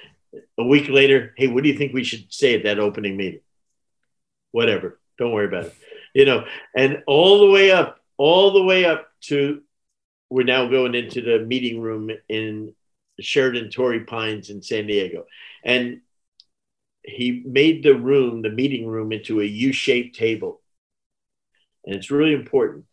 [0.57, 3.41] a week later, hey, what do you think we should say at that opening meeting?
[4.51, 4.99] Whatever.
[5.17, 5.75] Don't worry about it.
[6.13, 9.61] You know, and all the way up, all the way up to
[10.29, 12.73] we're now going into the meeting room in
[13.19, 15.25] Sheraton Torrey Pines in San Diego.
[15.63, 16.01] And
[17.03, 20.61] he made the room, the meeting room, into a U shaped table.
[21.85, 22.85] And it's really important.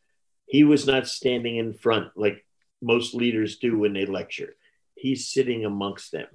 [0.46, 2.44] He was not standing in front like
[2.82, 4.56] most leaders do when they lecture,
[4.94, 6.26] he's sitting amongst them.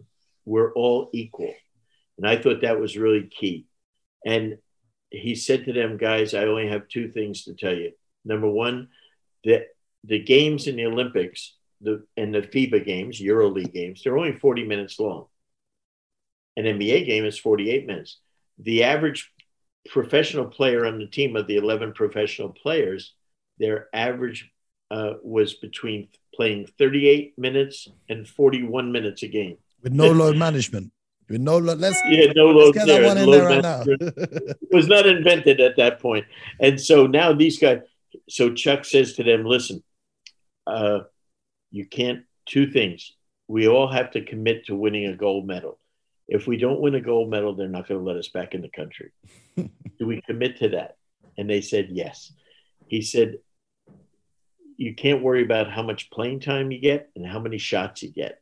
[0.45, 1.53] We're all equal.
[2.17, 3.65] And I thought that was really key.
[4.25, 4.57] And
[5.09, 7.91] he said to them, guys, I only have two things to tell you.
[8.23, 8.89] Number one,
[9.43, 9.65] the,
[10.03, 14.65] the games in the Olympics, the and the FIBA games, EuroLeague games, they're only 40
[14.65, 15.27] minutes long.
[16.57, 18.19] An NBA game is 48 minutes.
[18.59, 19.31] The average
[19.89, 23.13] professional player on the team of the 11 professional players,
[23.59, 24.51] their average
[24.89, 29.57] uh, was between playing 38 minutes and 41 minutes a game.
[29.86, 30.91] With no load management.
[31.29, 31.77] With no load.
[31.77, 33.83] Let's, yeah, no load let's get that one in there right now.
[34.71, 36.25] was not invented at that point.
[36.59, 37.81] And so now these guys,
[38.27, 39.83] so Chuck says to them, listen,
[40.65, 41.01] uh,
[41.69, 43.13] you can't, two things.
[43.47, 45.77] We all have to commit to winning a gold medal.
[46.27, 48.63] If we don't win a gold medal, they're not going to let us back in
[48.63, 49.11] the country.
[49.55, 50.97] Do we commit to that?
[51.38, 52.33] And they said yes.
[52.88, 53.36] He said,
[54.77, 58.09] you can't worry about how much playing time you get and how many shots you
[58.09, 58.41] get.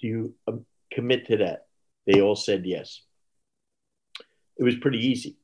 [0.00, 1.66] Do you um, commit to that?
[2.06, 3.02] They all said yes.
[4.58, 5.36] It was pretty easy.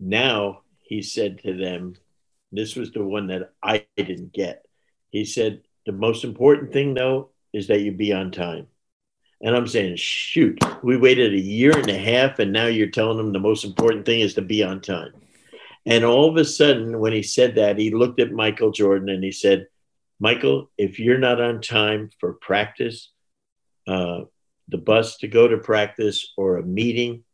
[0.00, 1.94] Now he said to them,
[2.50, 4.64] this was the one that I didn't get.
[5.10, 8.66] He said, the most important thing though is that you be on time.
[9.40, 13.16] And I'm saying, shoot, we waited a year and a half, and now you're telling
[13.16, 15.12] them the most important thing is to be on time.
[15.84, 19.24] And all of a sudden, when he said that, he looked at Michael Jordan and
[19.24, 19.66] he said,
[20.20, 23.10] Michael, if you're not on time for practice,
[23.86, 24.20] uh,
[24.68, 27.24] the bus to go to practice, or a meeting,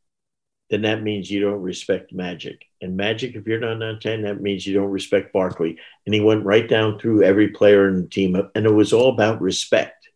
[0.71, 2.63] then that means you don't respect Magic.
[2.81, 5.79] And Magic, if you're not on time, that means you don't respect Barkley.
[6.05, 9.13] And he went right down through every player in the team, and it was all
[9.13, 10.09] about respect.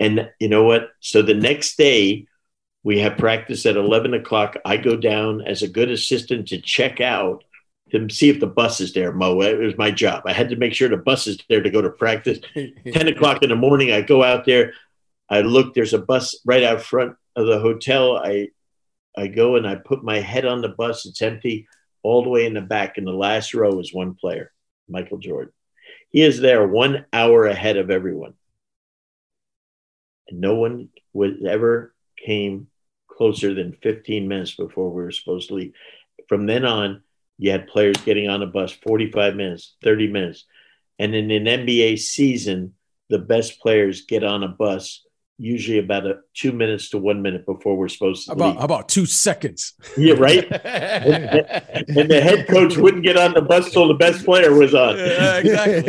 [0.00, 0.90] And you know what?
[1.00, 2.26] So the next day,
[2.82, 4.56] we have practice at 11 o'clock.
[4.64, 7.42] I go down as a good assistant to check out
[7.90, 9.40] to see if the bus is there, Mo.
[9.42, 10.22] It was my job.
[10.26, 12.38] I had to make sure the bus is there to go to practice.
[12.54, 14.72] 10 o'clock in the morning, I go out there.
[15.28, 18.16] I look, there's a bus right out front of the hotel.
[18.16, 18.48] I
[19.16, 21.06] I go and I put my head on the bus.
[21.06, 21.66] It's empty
[22.02, 22.98] all the way in the back.
[22.98, 24.52] And the last row is one player,
[24.88, 25.52] Michael Jordan.
[26.10, 28.34] He is there one hour ahead of everyone.
[30.28, 32.68] And no one would ever came
[33.08, 35.72] closer than 15 minutes before we were supposed to leave.
[36.28, 37.02] From then on,
[37.38, 40.44] you had players getting on a bus 45 minutes, 30 minutes.
[40.98, 42.74] And in an NBA season,
[43.08, 45.05] the best players get on a bus
[45.38, 48.64] usually about a two minutes to one minute before we're supposed to about leave.
[48.64, 49.74] about two seconds.
[49.96, 50.44] Yeah, right.
[50.64, 51.24] and,
[51.88, 54.96] and, the head coach wouldn't get on the bus till the best player was on.
[54.96, 55.82] Yeah, exactly.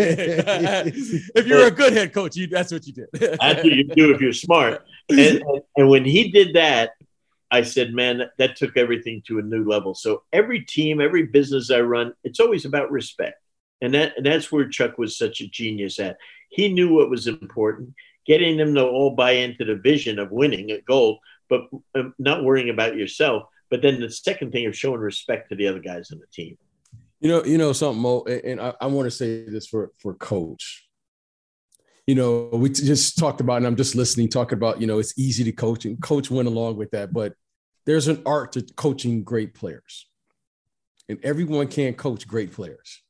[1.36, 3.08] if you're a good head coach, you that's what you did.
[3.14, 4.86] that's what you do if you're smart.
[5.10, 5.42] And,
[5.78, 6.92] and when he did that,
[7.50, 9.96] I said, man, that, that took everything to a new level.
[9.96, 13.42] So every team, every business I run, it's always about respect.
[13.80, 16.18] And that and that's where Chuck was such a genius at.
[16.50, 17.94] He knew what was important
[18.28, 21.20] getting them to all buy into the vision of winning a gold,
[21.50, 21.62] but
[21.96, 23.44] um, not worrying about yourself.
[23.70, 26.58] But then the second thing of showing respect to the other guys on the team.
[27.20, 30.14] You know, you know something, Mo, and I, I want to say this for for
[30.14, 30.88] coach.
[32.06, 35.18] You know, we just talked about, and I'm just listening, talking about, you know, it's
[35.20, 37.34] easy to coach, and coach went along with that, but
[37.86, 40.08] there's an art to coaching great players,
[41.10, 43.02] and everyone can't coach great players.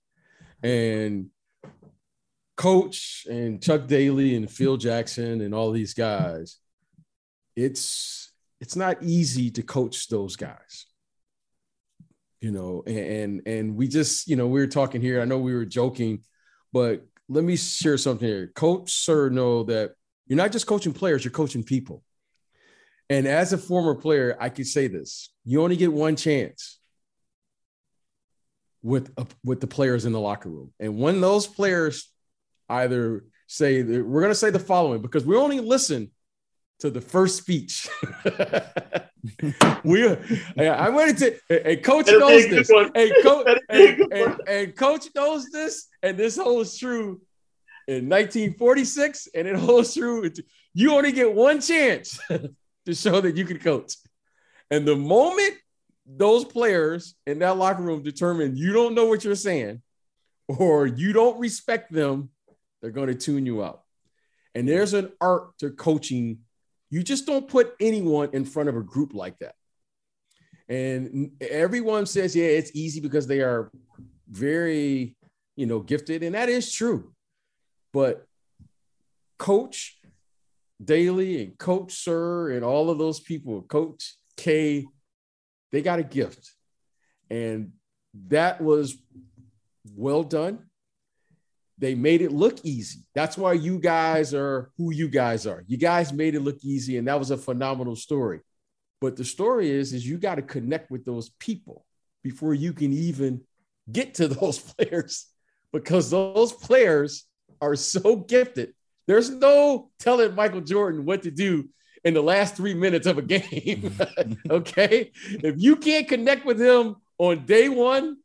[0.63, 1.29] And
[2.57, 6.57] Coach and Chuck Daly and Phil Jackson and all these guys,
[7.55, 10.87] it's it's not easy to coach those guys.
[12.41, 15.21] You know, and and we just, you know, we were talking here.
[15.21, 16.23] I know we were joking,
[16.73, 18.47] but let me share something here.
[18.55, 19.93] Coach Suhr know that
[20.27, 22.03] you're not just coaching players, you're coaching people.
[23.09, 26.79] And as a former player, I could say this: you only get one chance
[28.81, 32.11] with uh, with the players in the locker room, and when those players
[32.69, 36.11] either say we're going to say the following because we only listen
[36.79, 37.87] to the first speech.
[39.83, 40.07] we
[40.57, 42.69] I wanted to a coach knows this.
[42.69, 43.47] A coach
[44.47, 47.21] and coach knows this, and this holds true
[47.87, 50.29] in 1946, and it holds true.
[50.73, 53.95] You only get one chance to show that you can coach.
[54.69, 55.55] And the moment
[56.05, 59.81] those players in that locker room determine you don't know what you're saying
[60.47, 62.29] or you don't respect them
[62.81, 63.81] they're going to tune you out.
[64.55, 66.39] And there's an art to coaching.
[66.89, 69.55] You just don't put anyone in front of a group like that.
[70.69, 73.71] And everyone says, yeah, it's easy because they are
[74.29, 75.15] very,
[75.55, 76.23] you know, gifted.
[76.23, 77.13] And that is true.
[77.93, 78.25] But
[79.37, 79.97] coach
[80.83, 84.85] Daly and coach Suhr and all of those people, coach K,
[85.71, 86.51] they got a gift.
[87.29, 87.71] And
[88.27, 88.97] that was
[89.95, 90.65] well done.
[91.79, 93.01] They made it look easy.
[93.13, 95.63] That's why you guys are who you guys are.
[95.67, 98.41] You guys made it look easy, and that was a phenomenal story.
[98.99, 101.85] But the story is, is you got to connect with those people
[102.23, 103.41] before you can even
[103.91, 105.27] get to those players
[105.71, 107.25] because those players
[107.61, 108.73] are so gifted.
[109.07, 111.69] There's no telling Michael Jordan what to do
[112.03, 113.95] in the last three minutes of a game.
[114.49, 115.11] okay.
[115.29, 118.17] If you can't connect with him on day one,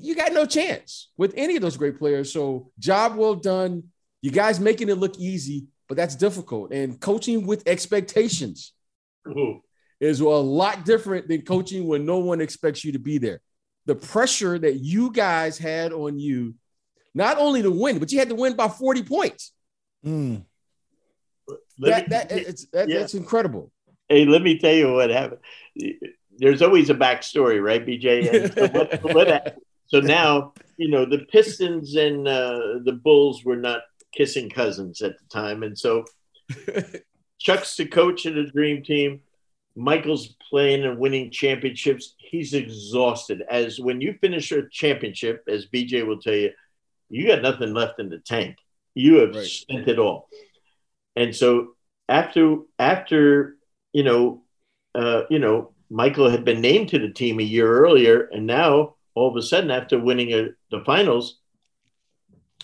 [0.00, 2.32] you got no chance with any of those great players.
[2.32, 3.84] So, job well done.
[4.22, 6.72] You guys making it look easy, but that's difficult.
[6.72, 8.72] And coaching with expectations
[9.28, 9.62] Ooh.
[10.00, 13.40] is a lot different than coaching when no one expects you to be there.
[13.86, 16.54] The pressure that you guys had on you,
[17.14, 19.52] not only to win, but you had to win by 40 points.
[20.04, 20.44] Mm.
[21.78, 22.98] That, that, it's, that, yeah.
[22.98, 23.70] That's incredible.
[24.08, 25.40] Hey, let me tell you what happened.
[26.38, 28.54] There's always a backstory, right, BJ?
[28.54, 29.58] So, what, what
[29.88, 33.82] so, now, you know, the Pistons and uh, the Bulls were not
[34.12, 35.62] kissing cousins at the time.
[35.62, 36.04] And so
[37.38, 39.20] Chuck's the coach of the dream team.
[39.76, 42.14] Michael's playing and winning championships.
[42.18, 43.42] He's exhausted.
[43.48, 46.50] As when you finish a championship, as BJ will tell you,
[47.08, 48.56] you got nothing left in the tank.
[48.94, 49.46] You have right.
[49.46, 50.28] spent it all.
[51.14, 51.74] And so
[52.08, 53.56] after after
[53.92, 54.42] you know
[54.94, 58.96] uh, you know Michael had been named to the team a year earlier, and now
[59.18, 61.38] all of a sudden after winning a, the finals,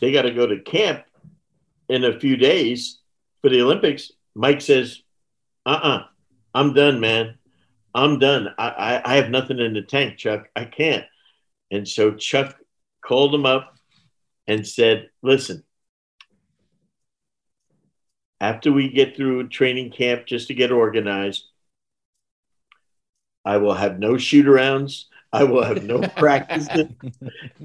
[0.00, 1.04] they got to go to camp
[1.88, 3.00] in a few days
[3.42, 4.12] for the Olympics.
[4.34, 5.02] Mike says,
[5.66, 6.04] "Uh uh-uh, uh,
[6.54, 7.38] i am done, man.
[7.94, 8.48] I'm done.
[8.58, 10.48] I, I I have nothing in the tank, Chuck.
[10.54, 11.04] I can't."
[11.70, 12.56] And so Chuck
[13.04, 13.76] called him up
[14.46, 15.64] and said, "Listen."
[18.44, 21.44] after we get through training camp just to get organized,
[23.42, 25.04] I will have no shoot arounds.
[25.34, 26.68] I will have no practice.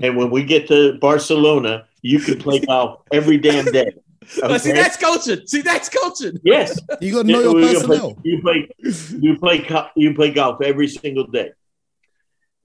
[0.01, 3.93] and when we get to Barcelona, you can play golf every damn day.
[4.43, 4.57] Okay?
[4.59, 5.45] see, that's coaching.
[5.47, 6.39] See, that's coaching.
[6.43, 8.13] Yes, you got to know your personnel.
[8.13, 8.69] Play, you play,
[9.19, 11.51] you play, you play golf every single day.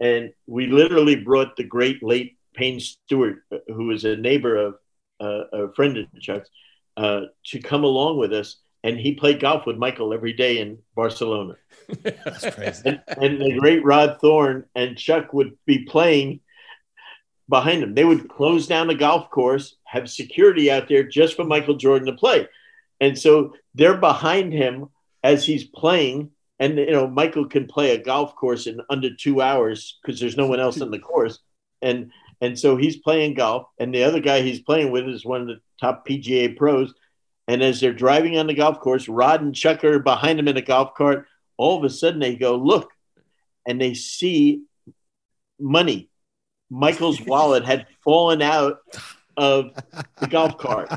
[0.00, 3.38] And we literally brought the great late Payne Stewart,
[3.68, 4.74] who was a neighbor of
[5.20, 6.50] uh, a friend of Chuck's,
[6.96, 8.56] uh, to come along with us.
[8.84, 11.56] And he played golf with Michael every day in Barcelona.
[12.02, 12.82] That's crazy.
[12.84, 16.40] and, and the great Rod Thorn and Chuck would be playing
[17.48, 17.94] behind them.
[17.94, 22.06] They would close down the golf course, have security out there just for Michael Jordan
[22.06, 22.46] to play.
[23.00, 24.88] And so they're behind him
[25.22, 26.30] as he's playing.
[26.58, 30.36] And, you know, Michael can play a golf course in under two hours because there's
[30.36, 31.38] no one else on the course.
[31.80, 32.12] And,
[32.42, 33.66] and so he's playing golf.
[33.78, 36.92] And the other guy he's playing with is one of the top PGA pros.
[37.46, 40.56] And as they're driving on the golf course, Rod and Chuck are behind them in
[40.56, 41.26] a golf cart.
[41.56, 42.90] All of a sudden, they go, Look,
[43.66, 44.62] and they see
[45.58, 46.08] money.
[46.70, 48.78] Michael's wallet had fallen out
[49.36, 49.72] of
[50.20, 50.88] the golf cart.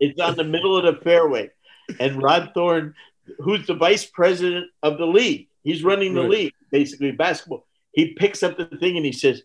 [0.00, 1.50] It's on the middle of the fairway.
[2.00, 2.94] And Rod Thorn,
[3.38, 6.30] who's the vice president of the league, he's running the right.
[6.30, 7.66] league, basically basketball.
[7.92, 9.42] He picks up the thing and he says,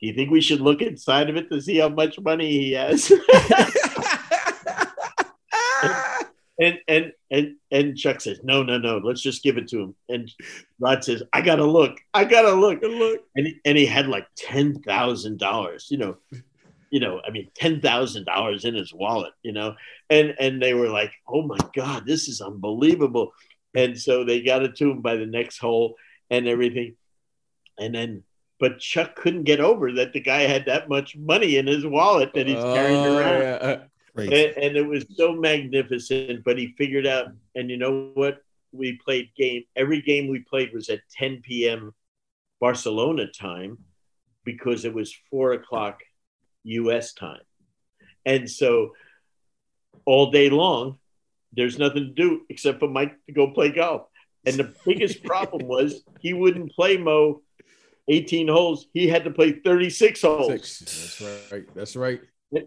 [0.00, 2.72] Do you think we should look inside of it to see how much money he
[2.72, 3.12] has?
[6.60, 8.98] and and and and Chuck says, "No, no, no.
[8.98, 10.30] Let's just give it to him." And
[10.80, 12.00] Rod says, "I gotta look.
[12.12, 12.82] I gotta look.
[12.82, 15.86] look." And he, and he had like ten thousand dollars.
[15.90, 16.16] You know,
[16.90, 17.20] you know.
[17.26, 19.32] I mean, ten thousand dollars in his wallet.
[19.42, 19.76] You know,
[20.10, 23.32] and and they were like, "Oh my God, this is unbelievable."
[23.74, 25.94] And so they got it to him by the next hole
[26.30, 26.96] and everything.
[27.78, 28.24] And then,
[28.58, 32.32] but Chuck couldn't get over that the guy had that much money in his wallet
[32.34, 33.88] that he's carrying oh, around.
[34.16, 34.24] Yeah.
[34.24, 36.44] And, and, it was so magnificent.
[36.44, 38.42] But he figured out, and you know what?
[38.72, 39.64] We played game.
[39.76, 41.94] Every game we played was at 10 p.m.
[42.60, 43.78] Barcelona time
[44.44, 46.00] because it was four o'clock
[46.64, 47.12] U.S.
[47.14, 47.40] time,
[48.26, 48.92] and so
[50.04, 50.98] all day long,
[51.52, 54.06] there's nothing to do except for Mike to go play golf.
[54.44, 57.42] And the biggest problem was he wouldn't play Mo
[58.08, 58.86] 18 holes.
[58.92, 60.48] He had to play 36 holes.
[60.48, 60.78] Six.
[60.78, 61.74] That's right.
[61.74, 62.20] That's right.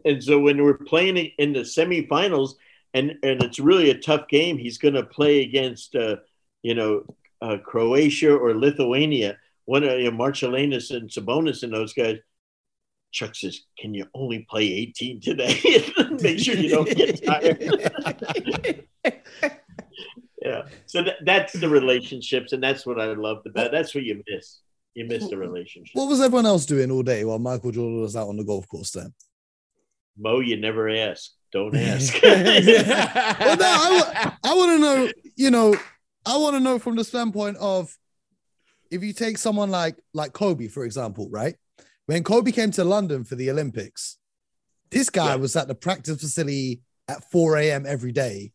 [0.06, 2.54] And so when we're playing in the semifinals,
[2.94, 6.18] and and it's really a tough game, he's going to play against, uh,
[6.62, 7.06] you know,
[7.42, 9.38] uh, Croatia or Lithuania.
[9.66, 12.18] One of you know, Marciulionis and Sabonis and those guys.
[13.12, 15.60] Chuck says, "Can you only play 18 today?
[16.22, 17.62] Make sure you don't get tired."
[20.42, 20.62] yeah.
[20.86, 23.72] So th- that's the relationships, and that's what I love about.
[23.72, 24.60] That's what you miss.
[24.94, 25.92] You miss the relationship.
[25.94, 28.68] What was everyone else doing all day while Michael Jordan was out on the golf
[28.70, 29.14] course then?
[30.18, 31.32] Mo, you never ask.
[31.52, 32.14] Don't ask.
[32.24, 35.76] well, no, I, I want to know, you know,
[36.26, 37.96] I want to know from the standpoint of
[38.90, 41.56] if you take someone like like Kobe, for example, right?
[42.06, 44.18] When Kobe came to London for the Olympics,
[44.90, 45.36] this guy yeah.
[45.36, 47.86] was at the practice facility at 4 a.m.
[47.88, 48.52] every day,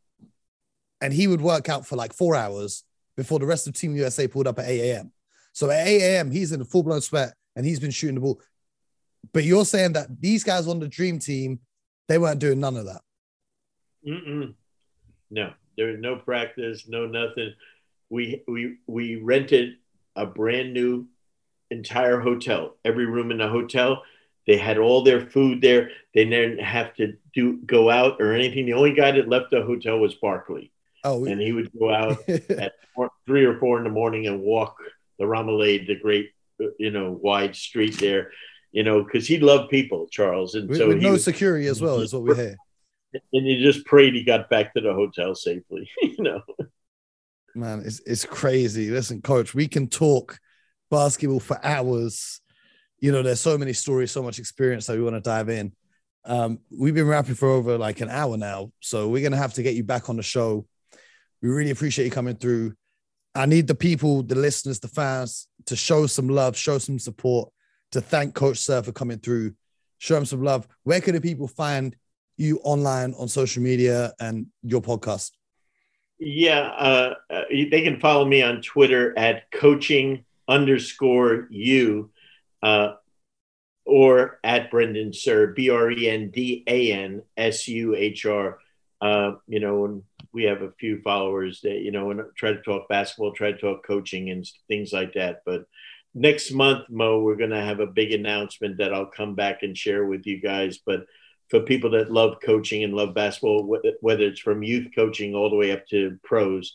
[1.01, 2.85] and he would work out for like four hours
[3.17, 5.13] before the rest of Team USA pulled up at 8 a.m.
[5.53, 8.21] So at 8 a.m., he's in a full blown sweat and he's been shooting the
[8.21, 8.41] ball
[9.33, 11.61] But you're saying that these guys on the dream team,
[12.09, 13.03] they weren't doing none of that.
[14.07, 14.55] Mm-mm.
[15.31, 17.55] No, there was no practice, no nothing.
[18.09, 19.75] We we we rented
[20.15, 21.07] a brand new
[21.71, 22.77] entire hotel.
[22.85, 24.03] Every room in the hotel,
[24.47, 25.91] they had all their food there.
[26.15, 28.67] They didn't have to do go out or anything.
[28.67, 30.71] The only guy that left the hotel was Barkley,
[31.05, 34.41] Oh, and he would go out at four, three or four in the morning and
[34.41, 34.77] walk
[35.19, 36.31] the Ramalade, the great
[36.63, 38.31] uh, you know wide street there,
[38.77, 41.67] you know, because he loved people, Charles, and with, so with he no was- security
[41.67, 42.57] as well, is what we hear.
[43.15, 46.43] and you just prayed he got back to the hotel safely, you know.
[47.55, 48.91] Man, it's it's crazy.
[48.91, 50.39] Listen, coach, we can talk
[50.91, 52.43] basketball for hours.
[53.01, 55.73] You know, there's so many stories, so much experience that we want to dive in.
[56.27, 59.63] Um, we've been rapping for over like an hour now, so we're gonna have to
[59.63, 60.67] get you back on the show.
[61.41, 62.75] We really appreciate you coming through.
[63.35, 67.51] I need the people, the listeners, the fans to show some love, show some support,
[67.93, 69.55] to thank Coach Suhr for coming through,
[69.99, 70.67] show him some love.
[70.85, 71.97] Where can the people find
[72.37, 75.33] you online on social media and your podcast?
[76.19, 82.11] Yeah, uh, uh, they can follow me on Twitter at coaching underscore you
[82.63, 82.95] uh,
[83.85, 88.59] or at Brendan Suhr, B R E N D A N S U H R.
[89.01, 92.63] Uh, you know, and we have a few followers that, you know, and try to
[92.63, 95.43] talk basketball, try to talk coaching and things like that.
[95.45, 95.67] But
[96.17, 99.77] next month, Mo, we're going to have a big announcement that I'll come back and
[99.77, 100.79] share with you guys.
[100.85, 101.05] But
[101.51, 105.57] for people that love coaching and love basketball, whether it's from youth coaching all the
[105.57, 106.75] way up to pros,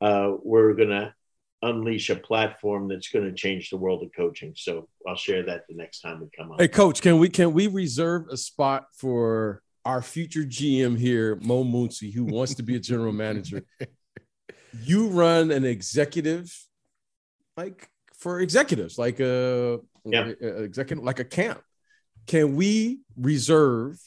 [0.00, 1.14] uh, we're going to
[1.60, 4.54] unleash a platform that's going to change the world of coaching.
[4.56, 6.58] So I'll share that the next time we come on.
[6.58, 11.64] Hey, coach, can we can we reserve a spot for our future GM here, Mo
[11.64, 13.62] Muncy, who wants to be a general manager?
[14.82, 16.54] You run an executive,
[17.56, 17.88] like
[18.18, 20.32] for executives, like a, Yeah.
[20.40, 21.62] a- a executive, like a camp.
[22.26, 23.98] Can we reserve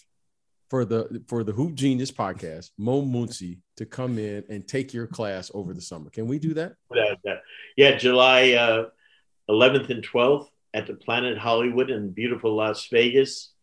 [0.70, 5.07] for the for the Hoop Genius podcast, Mo Muncy, to come in and take your
[5.07, 6.09] class over the summer?
[6.09, 6.74] Can we do that?
[7.78, 8.89] Yeah, July uh,
[9.49, 13.53] 11th and 12th at the Planet Hollywood in beautiful Las Vegas.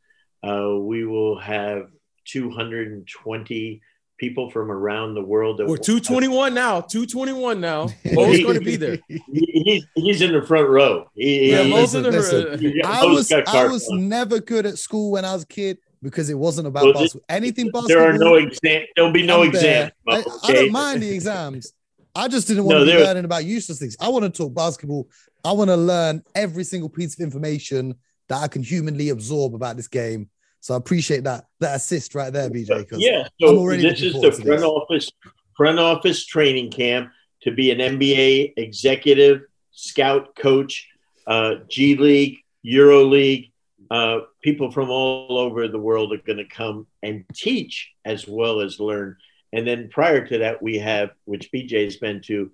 [0.46, 1.88] Uh, we will have
[2.26, 3.80] 220
[4.18, 5.58] people from around the world.
[5.58, 6.80] that- We're 221 now.
[6.80, 7.88] 221 now.
[8.12, 8.98] Mo's going to be there.
[9.08, 9.22] He-
[9.64, 11.08] he's, he's in the front row.
[11.14, 12.58] He, Yeah, he- Mo's listen, in the listen.
[12.60, 14.02] he- I was I was blanche.
[14.02, 17.02] never good at school when I was a kid because it wasn't about Well, this-
[17.14, 17.24] basketball.
[17.36, 17.88] Anything basketball.
[17.88, 18.82] There are no exam.
[18.96, 19.92] There'll be no I'm exams.
[20.06, 21.72] Mo, I, I don't mind the exams.
[22.14, 23.96] I just didn't want No, to be there- learning about useless things.
[24.00, 25.08] I want to talk basketball.
[25.44, 27.94] I want to learn every single piece of information
[28.28, 30.28] that I can humanly absorb about this game.
[30.61, 32.86] So I appreciate that that assist right there, BJ.
[32.92, 34.62] Yeah, I'm already this is the front this.
[34.62, 35.12] office
[35.56, 37.11] front office training camp
[37.42, 40.88] to be an NBA executive, scout, coach,
[41.26, 43.52] uh, G League, Euro League.
[43.90, 48.61] Uh, people from all over the world are going to come and teach as well
[48.61, 49.16] as learn.
[49.52, 52.50] And then prior to that, we have, which BJ's been to,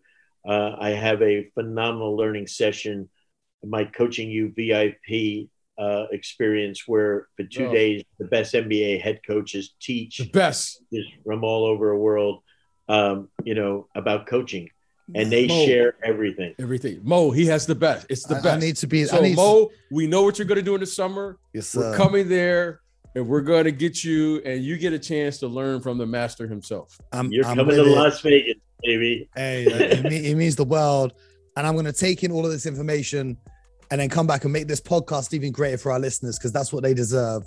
[0.46, 3.08] uh, I have a phenomenal learning session,
[3.64, 5.48] my coaching you VIP
[5.78, 7.72] uh, experience, where for two Oh.
[7.72, 10.82] days the best NBA head coaches teach The best.
[10.92, 12.42] is from all over the world,
[12.88, 14.68] um, you know, about coaching,
[15.14, 15.66] and they Mo.
[15.66, 16.54] share everything.
[16.60, 17.00] Everything.
[17.02, 18.06] Mo, he has the best.
[18.08, 18.60] It's the I, I best.
[18.62, 19.04] need to be.
[19.04, 21.38] so I need Mo, we know what you're going to do in the summer.
[21.52, 21.96] yes, We're sir.
[21.96, 22.80] coming there,
[23.16, 26.06] and we're going to get you, and you get a chance to learn from the
[26.06, 26.96] master himself.
[27.12, 27.88] I'm, You're I'm coming to it.
[27.88, 29.28] Las Vegas, baby.
[29.34, 31.14] Hey, it, it means the world.
[31.56, 33.36] And I'm going to take in all of this information
[33.90, 36.72] and then come back and make this podcast even greater for our listeners because that's
[36.72, 37.44] what they deserve.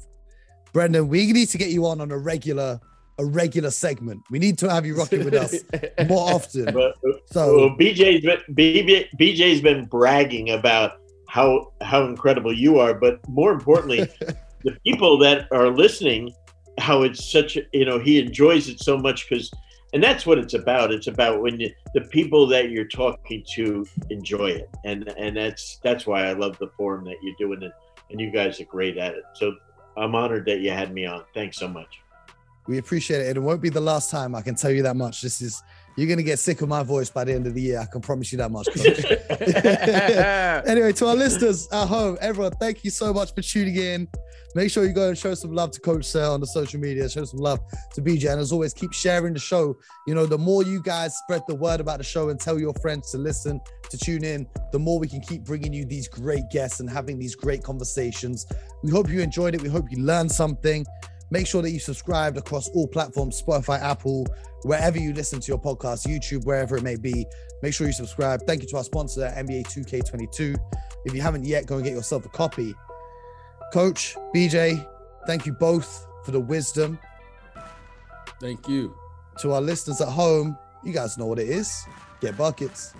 [0.73, 2.79] Brendan, we need to get you on on a regular,
[3.17, 4.21] a regular segment.
[4.29, 5.55] We need to have you rocking with us
[6.07, 6.65] more often.
[6.73, 6.95] But
[7.31, 13.27] So well, BJ's been, BJ, BJ's been bragging about how how incredible you are, but
[13.27, 14.07] more importantly,
[14.63, 16.33] the people that are listening,
[16.79, 19.51] how it's such you know he enjoys it so much because,
[19.97, 20.91] and that's what it's about.
[20.91, 25.79] It's about when you, the people that you're talking to enjoy it, and and that's
[25.83, 27.71] that's why I love the forum that you're doing it,
[28.11, 29.23] and you guys are great at it.
[29.33, 29.55] So
[29.97, 31.23] I'm honored that you had me on.
[31.33, 31.87] Thanks so much.
[32.67, 33.37] we appreciate it.
[33.37, 34.35] It won't be the last time.
[34.35, 35.23] I can tell you that much.
[35.23, 35.63] This is
[35.95, 37.79] you're going to get sick of my voice by the end of the year.
[37.79, 38.67] I can promise you that much.
[40.67, 44.07] Anyway, to our listeners at home, everyone, thank you so much for tuning in.
[44.57, 47.07] Make sure you go and show some love to Coach Suhr on the social media.
[47.07, 47.59] Show some love
[47.93, 48.31] to BJ.
[48.31, 49.77] And as always, keep sharing the show.
[50.07, 52.73] You know, the more you guys spread the word about the show and tell your
[52.81, 53.61] friends to listen,
[53.91, 57.19] to tune in, the more we can keep bringing you these great guests and having
[57.19, 58.47] these great conversations.
[58.81, 59.61] We hope you enjoyed it.
[59.61, 60.87] We hope you learned something.
[61.29, 64.25] Make sure that you subscribed across all platforms Spotify, Apple,
[64.63, 67.27] wherever you listen to your podcast, YouTube, wherever it may be.
[67.61, 68.41] Make sure you subscribe.
[68.47, 70.57] Thank you to our sponsor, NBA 2K22.
[71.05, 72.73] If you haven't yet, go and get yourself a copy.
[73.73, 74.87] Coach, BJ,
[75.25, 76.97] thank you both for the wisdom.
[78.39, 78.95] Thank you.
[79.41, 81.85] To our listeners at home, you guys know what it is.
[82.21, 82.93] Get buckets.